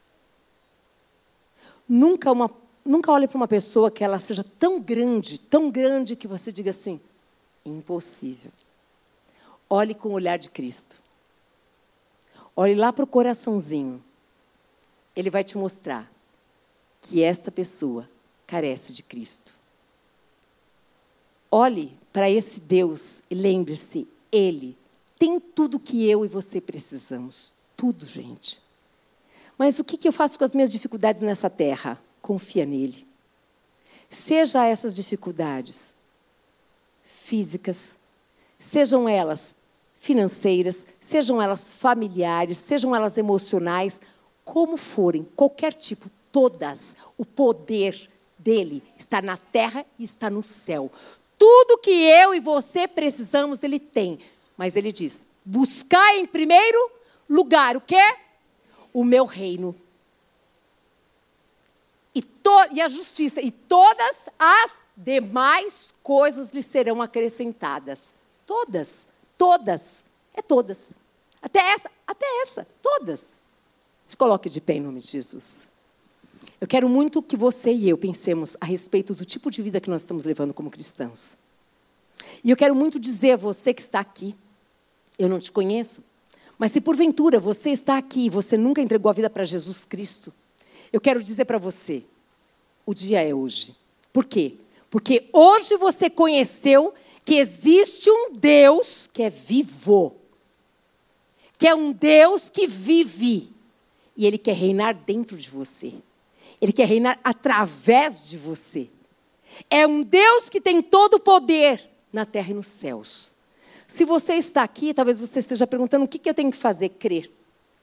[1.87, 2.51] Nunca, uma,
[2.87, 6.71] nunca olhe para uma pessoa que ela seja tão grande, tão grande que você diga
[6.71, 6.99] assim:
[7.65, 8.51] impossível.
[9.69, 11.01] Olhe com o olhar de Cristo.
[12.55, 14.03] Olhe lá para o coraçãozinho.
[15.15, 16.09] Ele vai te mostrar
[17.01, 18.09] que esta pessoa
[18.45, 19.53] carece de Cristo.
[21.51, 24.77] Olhe para esse Deus e lembre-se, Ele
[25.17, 27.53] tem tudo que eu e você precisamos.
[27.75, 28.61] Tudo, gente.
[29.57, 31.99] Mas o que eu faço com as minhas dificuldades nessa terra?
[32.21, 33.07] Confia nele.
[34.09, 35.93] Seja essas dificuldades
[37.03, 37.97] físicas,
[38.57, 39.53] sejam elas
[39.95, 44.01] financeiras, sejam elas familiares, sejam elas emocionais,
[44.45, 50.91] como forem, qualquer tipo, todas, o poder dele está na terra e está no céu.
[51.37, 54.19] Tudo que eu e você precisamos, ele tem.
[54.55, 56.91] Mas ele diz: buscar em primeiro
[57.29, 58.01] lugar o quê?
[58.97, 59.75] o meu reino.
[62.47, 68.13] To, e a justiça, e todas as demais coisas lhe serão acrescentadas.
[68.45, 69.05] Todas,
[69.37, 70.01] todas,
[70.33, 70.93] é todas.
[71.41, 73.41] Até essa, até essa, todas.
[74.01, 75.67] Se coloque de pé em nome de Jesus.
[76.61, 79.89] Eu quero muito que você e eu pensemos a respeito do tipo de vida que
[79.89, 81.37] nós estamos levando como cristãs.
[82.45, 84.33] E eu quero muito dizer a você que está aqui,
[85.19, 86.01] eu não te conheço,
[86.57, 90.33] mas se porventura você está aqui e você nunca entregou a vida para Jesus Cristo,
[90.93, 92.05] eu quero dizer para você:
[92.87, 93.75] o dia é hoje.
[94.13, 94.55] Por quê?
[94.89, 96.93] Porque hoje você conheceu
[97.25, 100.15] que existe um Deus que é vivo,
[101.57, 103.51] que é um Deus que vive,
[104.15, 105.93] e Ele quer reinar dentro de você,
[106.61, 108.89] Ele quer reinar através de você.
[109.69, 113.33] É um Deus que tem todo o poder na terra e nos céus.
[113.85, 116.89] Se você está aqui, talvez você esteja perguntando o que, eu tenho que fazer?
[116.89, 117.29] Crer.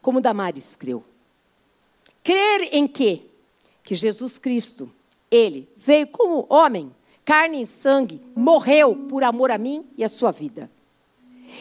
[0.00, 1.04] Como Damares creu.
[2.22, 3.22] Crer em quê?
[3.84, 4.90] Que Jesus Cristo,
[5.30, 6.90] Ele veio como homem,
[7.24, 10.68] carne e sangue, morreu por amor a mim e a sua vida.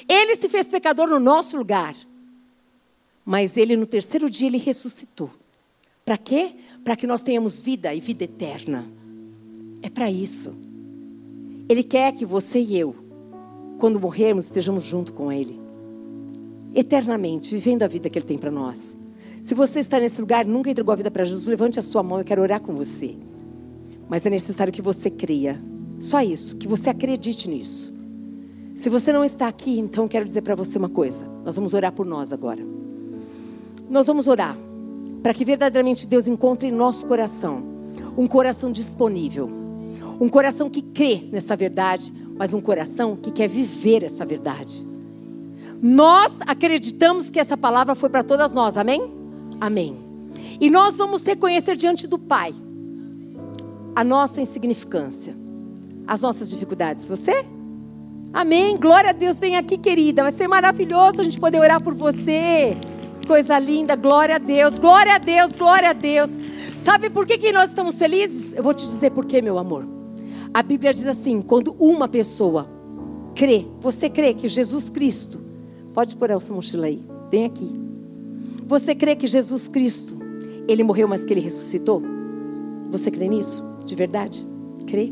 [0.09, 1.95] Ele se fez pecador no nosso lugar.
[3.23, 5.29] Mas ele no terceiro dia ele ressuscitou.
[6.03, 6.55] Para quê?
[6.83, 8.89] Para que nós tenhamos vida e vida eterna.
[9.83, 10.55] É para isso.
[11.69, 13.03] Ele quer que você e eu
[13.83, 15.59] quando morrermos, estejamos junto com Ele.
[16.73, 18.95] Eternamente, vivendo a vida que Ele tem para nós.
[19.43, 22.17] Se você está nesse lugar, nunca entregou a vida para Jesus, levante a sua mão,
[22.17, 23.13] eu quero orar com você.
[24.07, 25.61] Mas é necessário que você creia.
[25.99, 27.93] Só isso, que você acredite nisso.
[28.73, 31.25] Se você não está aqui, então quero dizer para você uma coisa.
[31.43, 32.61] Nós vamos orar por nós agora.
[33.89, 34.57] Nós vamos orar
[35.21, 37.63] para que verdadeiramente Deus encontre em nosso coração
[38.17, 39.49] um coração disponível,
[40.21, 44.81] um coração que crê nessa verdade, mas um coração que quer viver essa verdade.
[45.81, 49.22] Nós acreditamos que essa palavra foi para todas nós, amém?
[49.63, 49.97] Amém.
[50.59, 52.53] E nós vamos reconhecer diante do Pai
[53.95, 55.33] a nossa insignificância,
[56.05, 57.07] as nossas dificuldades.
[57.07, 57.45] Você?
[58.33, 58.75] Amém.
[58.75, 59.39] Glória a Deus.
[59.39, 60.21] Vem aqui, querida.
[60.21, 62.75] Vai ser maravilhoso a gente poder orar por você.
[63.25, 63.95] Coisa linda.
[63.95, 64.77] Glória a Deus.
[64.77, 65.55] Glória a Deus.
[65.55, 66.37] Glória a Deus.
[66.77, 68.51] Sabe por que, que nós estamos felizes?
[68.51, 69.87] Eu vou te dizer por quê, meu amor.
[70.53, 72.67] A Bíblia diz assim: quando uma pessoa
[73.33, 75.39] crê, você crê que Jesus Cristo,
[75.93, 77.01] pode pôr essa mochila aí,
[77.31, 77.92] vem aqui.
[78.65, 80.17] Você crê que Jesus Cristo,
[80.67, 82.01] ele morreu, mas que ele ressuscitou?
[82.89, 83.63] Você crê nisso?
[83.85, 84.45] De verdade?
[84.87, 85.11] Crê?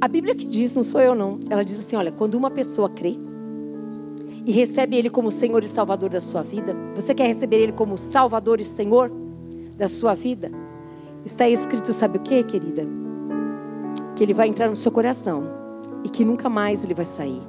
[0.00, 2.88] A Bíblia que diz, não sou eu não, ela diz assim: olha, quando uma pessoa
[2.88, 3.16] crê
[4.44, 7.96] e recebe Ele como Senhor e Salvador da sua vida, você quer receber Ele como
[7.96, 9.10] Salvador e Senhor
[9.76, 10.50] da sua vida?
[11.24, 12.86] Está escrito, sabe o que, querida?
[14.16, 15.44] que ele vai entrar no seu coração
[16.02, 17.40] e que nunca mais ele vai sair.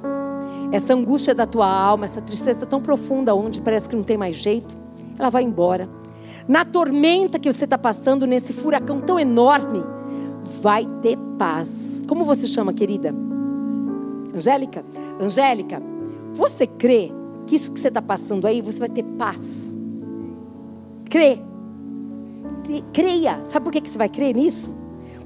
[0.70, 4.36] Essa angústia da tua alma, essa tristeza tão profunda, onde parece que não tem mais
[4.36, 4.76] jeito,
[5.18, 5.88] ela vai embora.
[6.46, 9.82] Na tormenta que você está passando, nesse furacão tão enorme,
[10.62, 12.02] vai ter paz.
[12.08, 13.14] Como você chama, querida?
[14.34, 14.84] Angélica?
[15.20, 15.82] Angélica,
[16.32, 17.12] você crê
[17.46, 19.76] que isso que você está passando aí, você vai ter paz?
[21.08, 21.38] Crê.
[22.92, 23.40] Creia.
[23.44, 24.76] Sabe por que você vai crer nisso?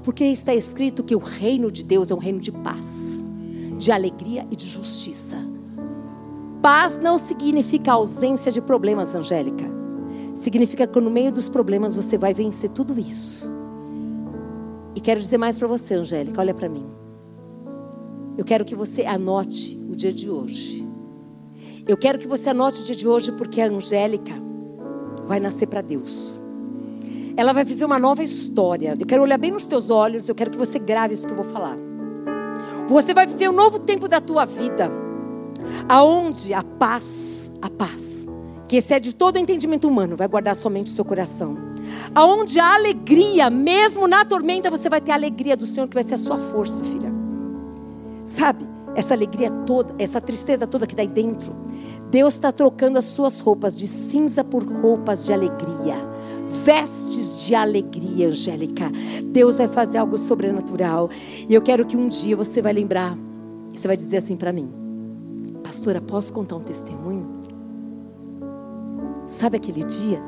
[0.03, 3.23] Porque está escrito que o reino de Deus é um reino de paz,
[3.77, 5.37] de alegria e de justiça.
[6.61, 9.82] Paz não significa ausência de problemas, Angélica.
[10.35, 13.49] Significa que no meio dos problemas você vai vencer tudo isso.
[14.95, 16.85] E quero dizer mais para você, Angélica, olha para mim.
[18.37, 20.87] Eu quero que você anote o dia de hoje.
[21.87, 24.33] Eu quero que você anote o dia de hoje porque a Angélica
[25.25, 26.39] vai nascer para Deus.
[27.35, 28.95] Ela vai viver uma nova história.
[28.99, 31.37] Eu quero olhar bem nos teus olhos, eu quero que você grave isso que eu
[31.37, 31.77] vou falar.
[32.87, 34.91] Você vai viver um novo tempo da tua vida,
[35.87, 38.25] aonde a paz, a paz,
[38.73, 41.55] que excede todo o entendimento humano, vai guardar somente o seu coração.
[42.15, 46.03] Aonde a alegria, mesmo na tormenta, você vai ter a alegria do Senhor que vai
[46.03, 47.13] ser a sua força, filha.
[48.25, 48.67] Sabe?
[48.95, 51.55] Essa alegria toda, essa tristeza toda que está aí dentro.
[52.09, 55.95] Deus está trocando as suas roupas de cinza por roupas de alegria
[56.65, 58.91] vestes de alegria, Angélica.
[59.25, 61.11] Deus vai fazer algo sobrenatural.
[61.47, 63.15] E eu quero que um dia você vai lembrar,
[63.71, 64.71] você vai dizer assim para mim:
[65.63, 67.02] Pastora, posso contar um testemunho?
[69.43, 70.21] Sabe aquele dia?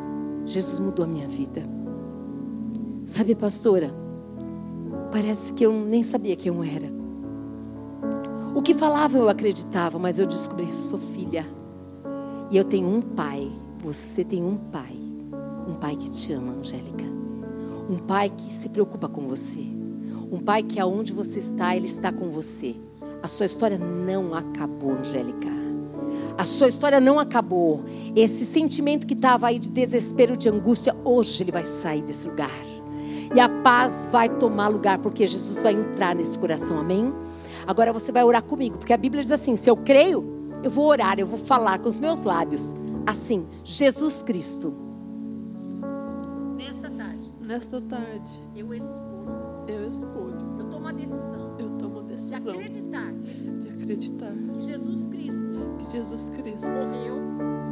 [0.45, 1.63] Jesus mudou a minha vida.
[3.05, 3.95] Sabe, pastora?
[5.09, 6.91] Parece que eu nem sabia quem eu era.
[8.53, 11.45] O que falavam eu acreditava, mas eu descobri que sou filha.
[12.51, 13.49] E eu tenho um pai.
[13.81, 14.97] Você tem um pai
[15.65, 17.05] um pai que te ama, Angélica.
[17.89, 19.61] Um pai que se preocupa com você.
[20.29, 22.75] Um pai que aonde você está, ele está com você.
[23.23, 25.54] A sua história não acabou, Angélica.
[26.37, 27.83] A sua história não acabou.
[28.15, 32.49] Esse sentimento que estava aí de desespero, de angústia, hoje ele vai sair desse lugar.
[33.33, 37.13] E a paz vai tomar lugar, porque Jesus vai entrar nesse coração, amém?
[37.65, 40.85] Agora você vai orar comigo, porque a Bíblia diz assim: se eu creio, eu vou
[40.85, 42.75] orar, eu vou falar com os meus lábios,
[43.07, 44.85] assim, Jesus Cristo
[47.45, 49.65] Nesta tarde, eu escolho.
[49.67, 50.57] Eu escolho.
[50.57, 51.55] Eu tomo a decisão.
[51.59, 52.39] Eu tomo a decisão.
[52.39, 53.13] De acreditar.
[53.13, 54.33] De acreditar.
[54.59, 55.04] Jesus Cristo.
[55.77, 56.73] Que Jesus Cristo.
[56.73, 57.21] Morreu.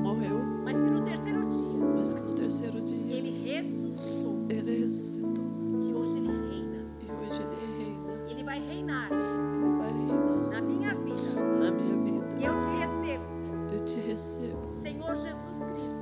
[0.01, 0.39] Morreu.
[0.63, 1.85] Mas que no terceiro dia.
[1.95, 3.15] Mas que no terceiro dia.
[3.15, 4.45] Ele ressuscitou.
[4.49, 5.43] Ele ressuscitou.
[5.87, 6.85] E hoje ele reina.
[7.01, 8.29] E hoje ele reina.
[8.29, 9.09] Ele vai reinar.
[9.11, 10.51] Ele vai reinar.
[10.51, 11.41] Na minha vida.
[11.59, 12.39] Na minha vida.
[12.39, 13.23] E eu te recebo.
[13.71, 14.67] Eu te recebo.
[14.81, 15.92] Senhor Jesus Cristo.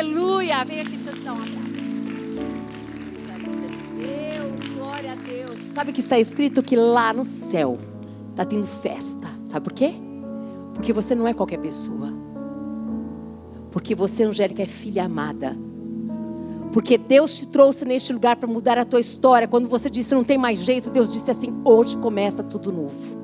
[0.00, 0.64] Aleluia.
[0.64, 1.58] Vem aqui, deixa eu te dar um abraço.
[3.98, 5.58] Deus, glória a Deus.
[5.74, 7.76] Sabe que está escrito que lá no céu
[8.30, 9.28] está tendo festa.
[9.46, 9.92] Sabe por quê?
[10.72, 12.10] Porque você não é qualquer pessoa.
[13.70, 15.54] Porque você, Angélica, é filha amada
[16.72, 19.48] porque Deus te trouxe neste lugar para mudar a tua história.
[19.48, 23.19] Quando você disse não tem mais jeito, Deus disse assim: hoje começa tudo novo.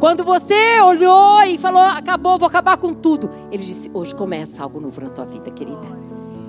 [0.00, 3.30] Quando você olhou e falou, acabou, vou acabar com tudo.
[3.52, 5.86] Ele disse: hoje começa algo novo na tua vida, querida.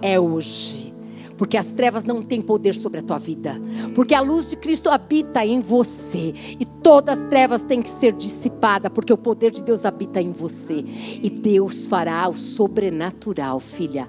[0.02, 0.90] É hoje.
[1.38, 3.60] Porque as trevas não têm poder sobre a tua vida.
[3.96, 6.34] Porque a luz de Cristo habita em você.
[6.60, 8.92] E todas as trevas têm que ser dissipadas.
[8.94, 10.86] Porque o poder de Deus habita em você.
[11.22, 14.08] E Deus fará o sobrenatural, filha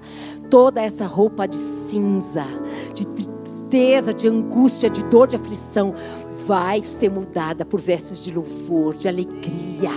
[0.53, 2.45] toda essa roupa de cinza,
[2.93, 3.07] de
[3.73, 5.95] tristeza, de angústia, de dor, de aflição,
[6.45, 9.89] vai ser mudada por vestes de louvor, de alegria.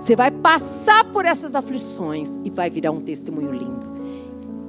[0.00, 3.96] Você vai passar por essas aflições e vai virar um testemunho lindo.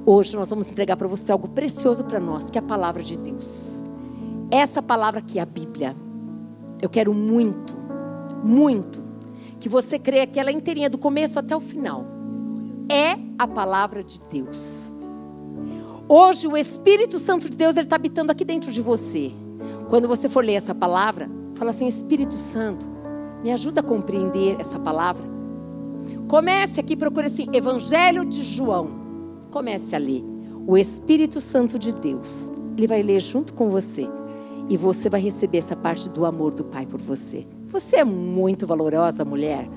[0.04, 3.16] Hoje nós vamos entregar para você algo precioso para nós, que é a palavra de
[3.16, 3.84] Deus.
[4.50, 5.94] Essa palavra que é a Bíblia.
[6.82, 7.78] Eu quero muito,
[8.42, 9.04] muito
[9.60, 12.04] que você creia que ela é inteirinha do começo até o final.
[12.90, 14.97] É a palavra de Deus.
[16.10, 19.30] Hoje o Espírito Santo de Deus está habitando aqui dentro de você.
[19.90, 22.88] Quando você for ler essa palavra, fala assim: Espírito Santo,
[23.42, 25.22] me ajuda a compreender essa palavra.
[26.26, 28.88] Comece aqui, procure assim, Evangelho de João.
[29.50, 30.24] Comece a ler.
[30.66, 34.08] O Espírito Santo de Deus, ele vai ler junto com você.
[34.70, 37.46] E você vai receber essa parte do amor do Pai por você.
[37.68, 39.68] Você é muito valorosa, mulher.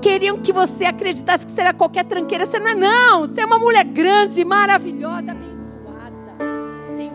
[0.00, 2.46] Queriam que você acreditasse que será qualquer tranqueira.
[2.46, 3.22] Você não é, não.
[3.22, 5.55] Você é uma mulher grande, maravilhosa, abençoada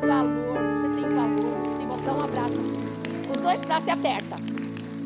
[0.02, 2.02] valor, você tem valor, você tem valor.
[2.04, 3.32] Dá um abraço aqui.
[3.32, 4.36] Os dois braços e aperta.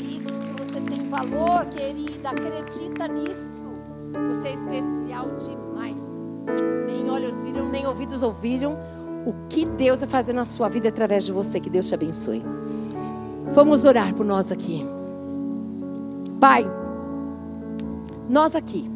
[0.01, 2.29] Isso, você tem valor, querida.
[2.29, 3.65] Acredita nisso.
[4.29, 6.01] Você é especial demais.
[6.87, 8.77] Nem olhos viram, nem ouvidos ouviram
[9.25, 11.59] o que Deus vai fazer na sua vida através de você.
[11.59, 12.43] Que Deus te abençoe.
[13.51, 14.85] Vamos orar por nós aqui.
[16.39, 16.65] Pai,
[18.29, 18.89] nós aqui,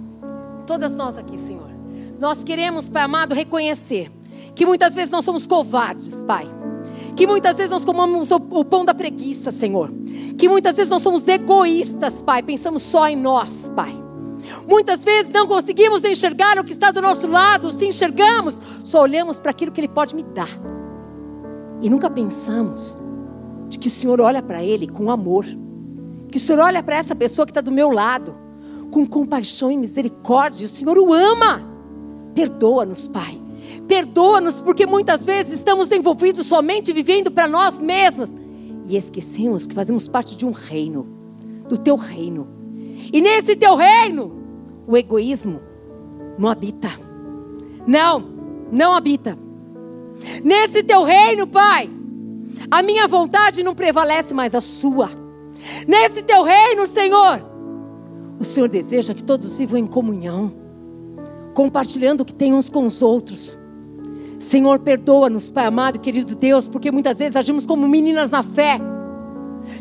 [0.66, 1.70] todas nós aqui, Senhor,
[2.20, 4.12] nós queremos, Pai amado, reconhecer
[4.56, 6.48] que muitas vezes nós somos covardes, Pai.
[7.16, 9.92] Que muitas vezes nós comamos o pão da preguiça, Senhor.
[10.38, 13.94] que muitas vezes nós somos egoístas, Pai, pensamos só em nós, Pai.
[14.68, 19.40] Muitas vezes não conseguimos enxergar o que está do nosso lado, se enxergamos, só olhamos
[19.40, 20.50] para aquilo que Ele pode me dar.
[21.82, 22.98] E nunca pensamos
[23.68, 25.46] de que o Senhor olha para Ele com amor,
[26.32, 28.36] que o Senhor olha para essa pessoa que está do meu lado,
[28.92, 31.62] com compaixão e misericórdia, o Senhor o ama.
[32.34, 33.40] Perdoa-nos, Pai.
[33.88, 38.36] Perdoa-nos porque muitas vezes estamos envolvidos somente vivendo para nós mesmas
[38.86, 41.08] e esquecemos que fazemos parte de um reino,
[41.68, 42.48] do teu reino.
[43.14, 44.40] E nesse teu reino,
[44.88, 45.62] o egoísmo
[46.38, 46.90] não habita.
[47.86, 48.24] Não,
[48.72, 49.38] não habita.
[50.44, 51.90] Nesse teu reino, Pai,
[52.72, 55.10] a minha vontade não prevalece mais a sua.
[55.88, 57.42] Nesse teu reino, Senhor,
[58.40, 60.52] o Senhor deseja que todos vivam em comunhão,
[61.54, 63.58] compartilhando o que tem uns com os outros.
[64.40, 68.80] Senhor, perdoa-nos, Pai amado, querido Deus, porque muitas vezes agimos como meninas na fé.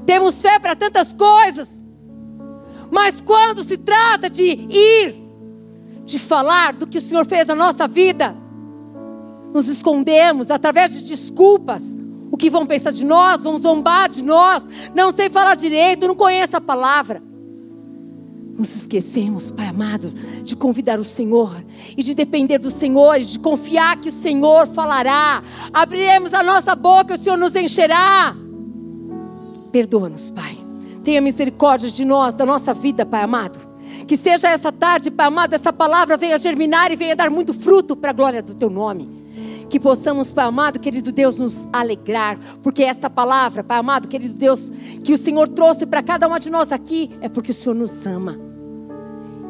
[0.04, 1.86] Temos fé para tantas coisas,
[2.90, 5.14] mas quando se trata de ir,
[6.04, 8.34] de falar do que o Senhor fez na nossa vida,
[9.54, 11.96] nos escondemos através de desculpas.
[12.30, 16.14] O que vão pensar de nós, vão zombar de nós, não sei falar direito, não
[16.14, 17.22] conheço a palavra.
[18.59, 21.64] Nos esquecemos, Pai amado, de convidar o Senhor
[21.96, 25.40] e de depender do Senhor, e de confiar que o Senhor falará.
[25.72, 28.34] Abriremos a nossa boca, o Senhor nos encherá.
[29.70, 30.59] Perdoa-nos, Pai.
[31.04, 33.61] Tenha misericórdia de nós, da nossa vida, Pai amado.
[34.09, 37.94] Que seja essa tarde, Pai amado, essa palavra venha germinar e venha dar muito fruto
[37.94, 39.09] para a glória do Teu nome.
[39.68, 44.70] Que possamos, Pai amado, querido Deus, nos alegrar, porque esta palavra, Pai amado, querido Deus,
[45.04, 48.06] que o Senhor trouxe para cada uma de nós aqui, é porque o Senhor nos
[48.06, 48.38] ama.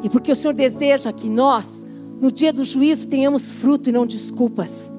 [0.03, 1.85] E porque o Senhor deseja que nós,
[2.19, 4.91] no dia do juízo, tenhamos fruto e não desculpas.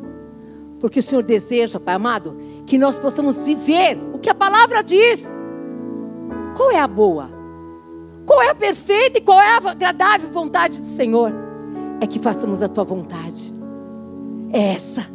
[0.79, 5.27] Porque o Senhor deseja, Pai amado, que nós possamos viver o que a palavra diz.
[6.57, 7.31] Qual é a boa?
[8.25, 11.33] Qual é a perfeita e qual é a agradável vontade do Senhor?
[12.01, 13.60] É que façamos a tua vontade.
[14.53, 15.07] É essa.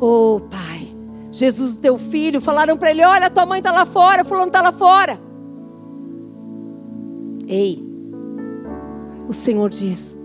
[0.00, 0.94] Oh, Pai.
[1.30, 4.72] Jesus, teu filho, falaram para ele: Olha, tua mãe está lá fora, fulano está lá
[4.72, 5.20] fora.
[7.46, 7.84] Ei,
[9.28, 10.16] o Senhor diz: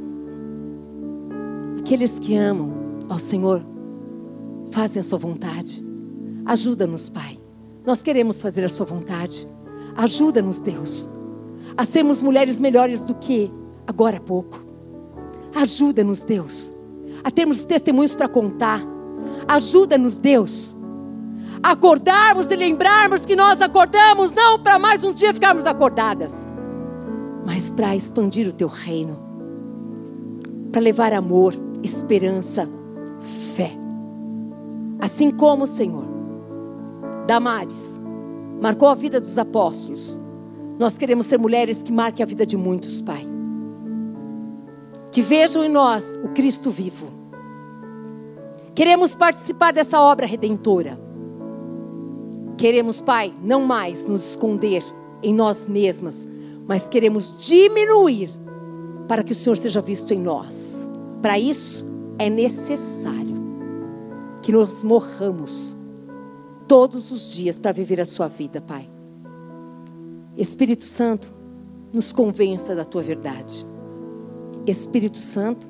[1.79, 2.71] aqueles que amam
[3.09, 3.61] ao Senhor
[4.71, 5.83] fazem a Sua vontade.
[6.45, 7.37] Ajuda-nos, Pai.
[7.85, 9.45] Nós queremos fazer a Sua vontade.
[9.95, 11.09] Ajuda-nos, Deus,
[11.75, 13.51] a sermos mulheres melhores do que
[13.85, 14.63] agora há pouco.
[15.53, 16.73] Ajuda-nos, Deus,
[17.23, 18.81] a termos testemunhos para contar.
[19.47, 20.75] Ajuda-nos, Deus,
[21.61, 26.51] a acordarmos e lembrarmos que nós acordamos não para mais um dia ficarmos acordadas
[27.45, 29.17] mas para expandir o teu reino,
[30.71, 31.53] para levar amor,
[31.83, 32.69] esperança,
[33.55, 33.71] fé.
[34.99, 36.05] Assim como o Senhor,
[37.27, 37.93] Damares,
[38.61, 40.19] marcou a vida dos apóstolos,
[40.79, 43.30] nós queremos ser mulheres que marquem a vida de muitos, Pai.
[45.11, 47.07] Que vejam em nós o Cristo vivo.
[48.73, 50.99] Queremos participar dessa obra redentora.
[52.57, 54.83] Queremos, Pai, não mais nos esconder
[55.21, 56.27] em nós mesmas,
[56.67, 58.29] mas queremos diminuir
[59.07, 60.89] para que o Senhor seja visto em nós.
[61.21, 61.85] Para isso
[62.17, 63.35] é necessário
[64.41, 65.75] que nós morramos
[66.67, 68.89] todos os dias para viver a sua vida, Pai.
[70.37, 71.33] Espírito Santo,
[71.93, 73.65] nos convença da tua verdade.
[74.65, 75.69] Espírito Santo,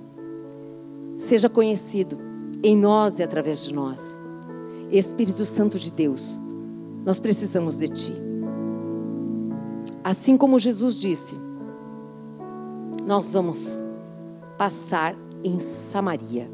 [1.18, 2.18] seja conhecido
[2.64, 4.20] em nós e através de nós.
[4.92, 6.40] Espírito Santo de Deus,
[7.06, 8.14] nós precisamos de ti.
[10.04, 11.38] Assim como Jesus disse,
[13.06, 13.80] nós vamos
[14.58, 16.50] passar em Samaria.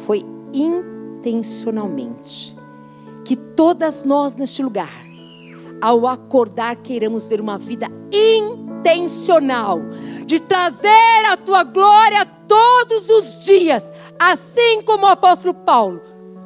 [0.00, 0.22] Foi
[0.52, 2.56] intencionalmente
[3.24, 5.04] que todas nós neste lugar,
[5.80, 7.88] ao acordar, queiramos ver uma vida
[8.84, 9.80] intencional
[10.26, 16.00] de trazer a tua glória todos os dias, assim como o apóstolo Paulo,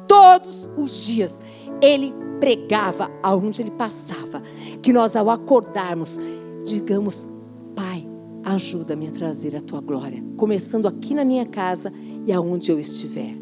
[0.07, 1.41] todos os dias,
[1.81, 4.41] ele pregava aonde ele passava,
[4.81, 6.17] que nós ao acordarmos,
[6.65, 7.27] digamos,
[7.75, 8.05] Pai,
[8.43, 11.91] ajuda-me a trazer a tua glória, começando aqui na minha casa
[12.25, 13.35] e aonde eu estiver.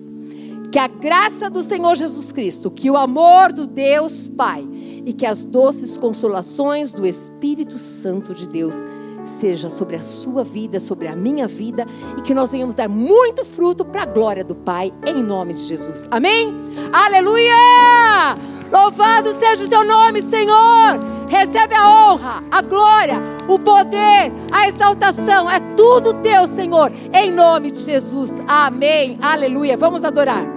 [0.71, 4.67] Que a graça do Senhor Jesus Cristo, que o amor do Deus Pai
[5.07, 8.75] e que as doces consolações do Espírito Santo de Deus
[9.23, 11.87] seja sobre a sua vida, sobre a minha vida
[12.17, 15.61] e que nós venhamos dar muito fruto para a glória do Pai, em nome de
[15.61, 16.09] Jesus.
[16.11, 16.53] Amém?
[16.91, 18.35] Aleluia!
[18.69, 20.99] Louvado seja o teu nome, Senhor.
[21.29, 23.15] Recebe a honra, a glória,
[23.47, 25.49] o poder, a exaltação.
[25.49, 28.41] É tudo teu, Senhor, em nome de Jesus.
[28.45, 29.17] Amém.
[29.21, 29.77] Aleluia.
[29.77, 30.56] Vamos adorar.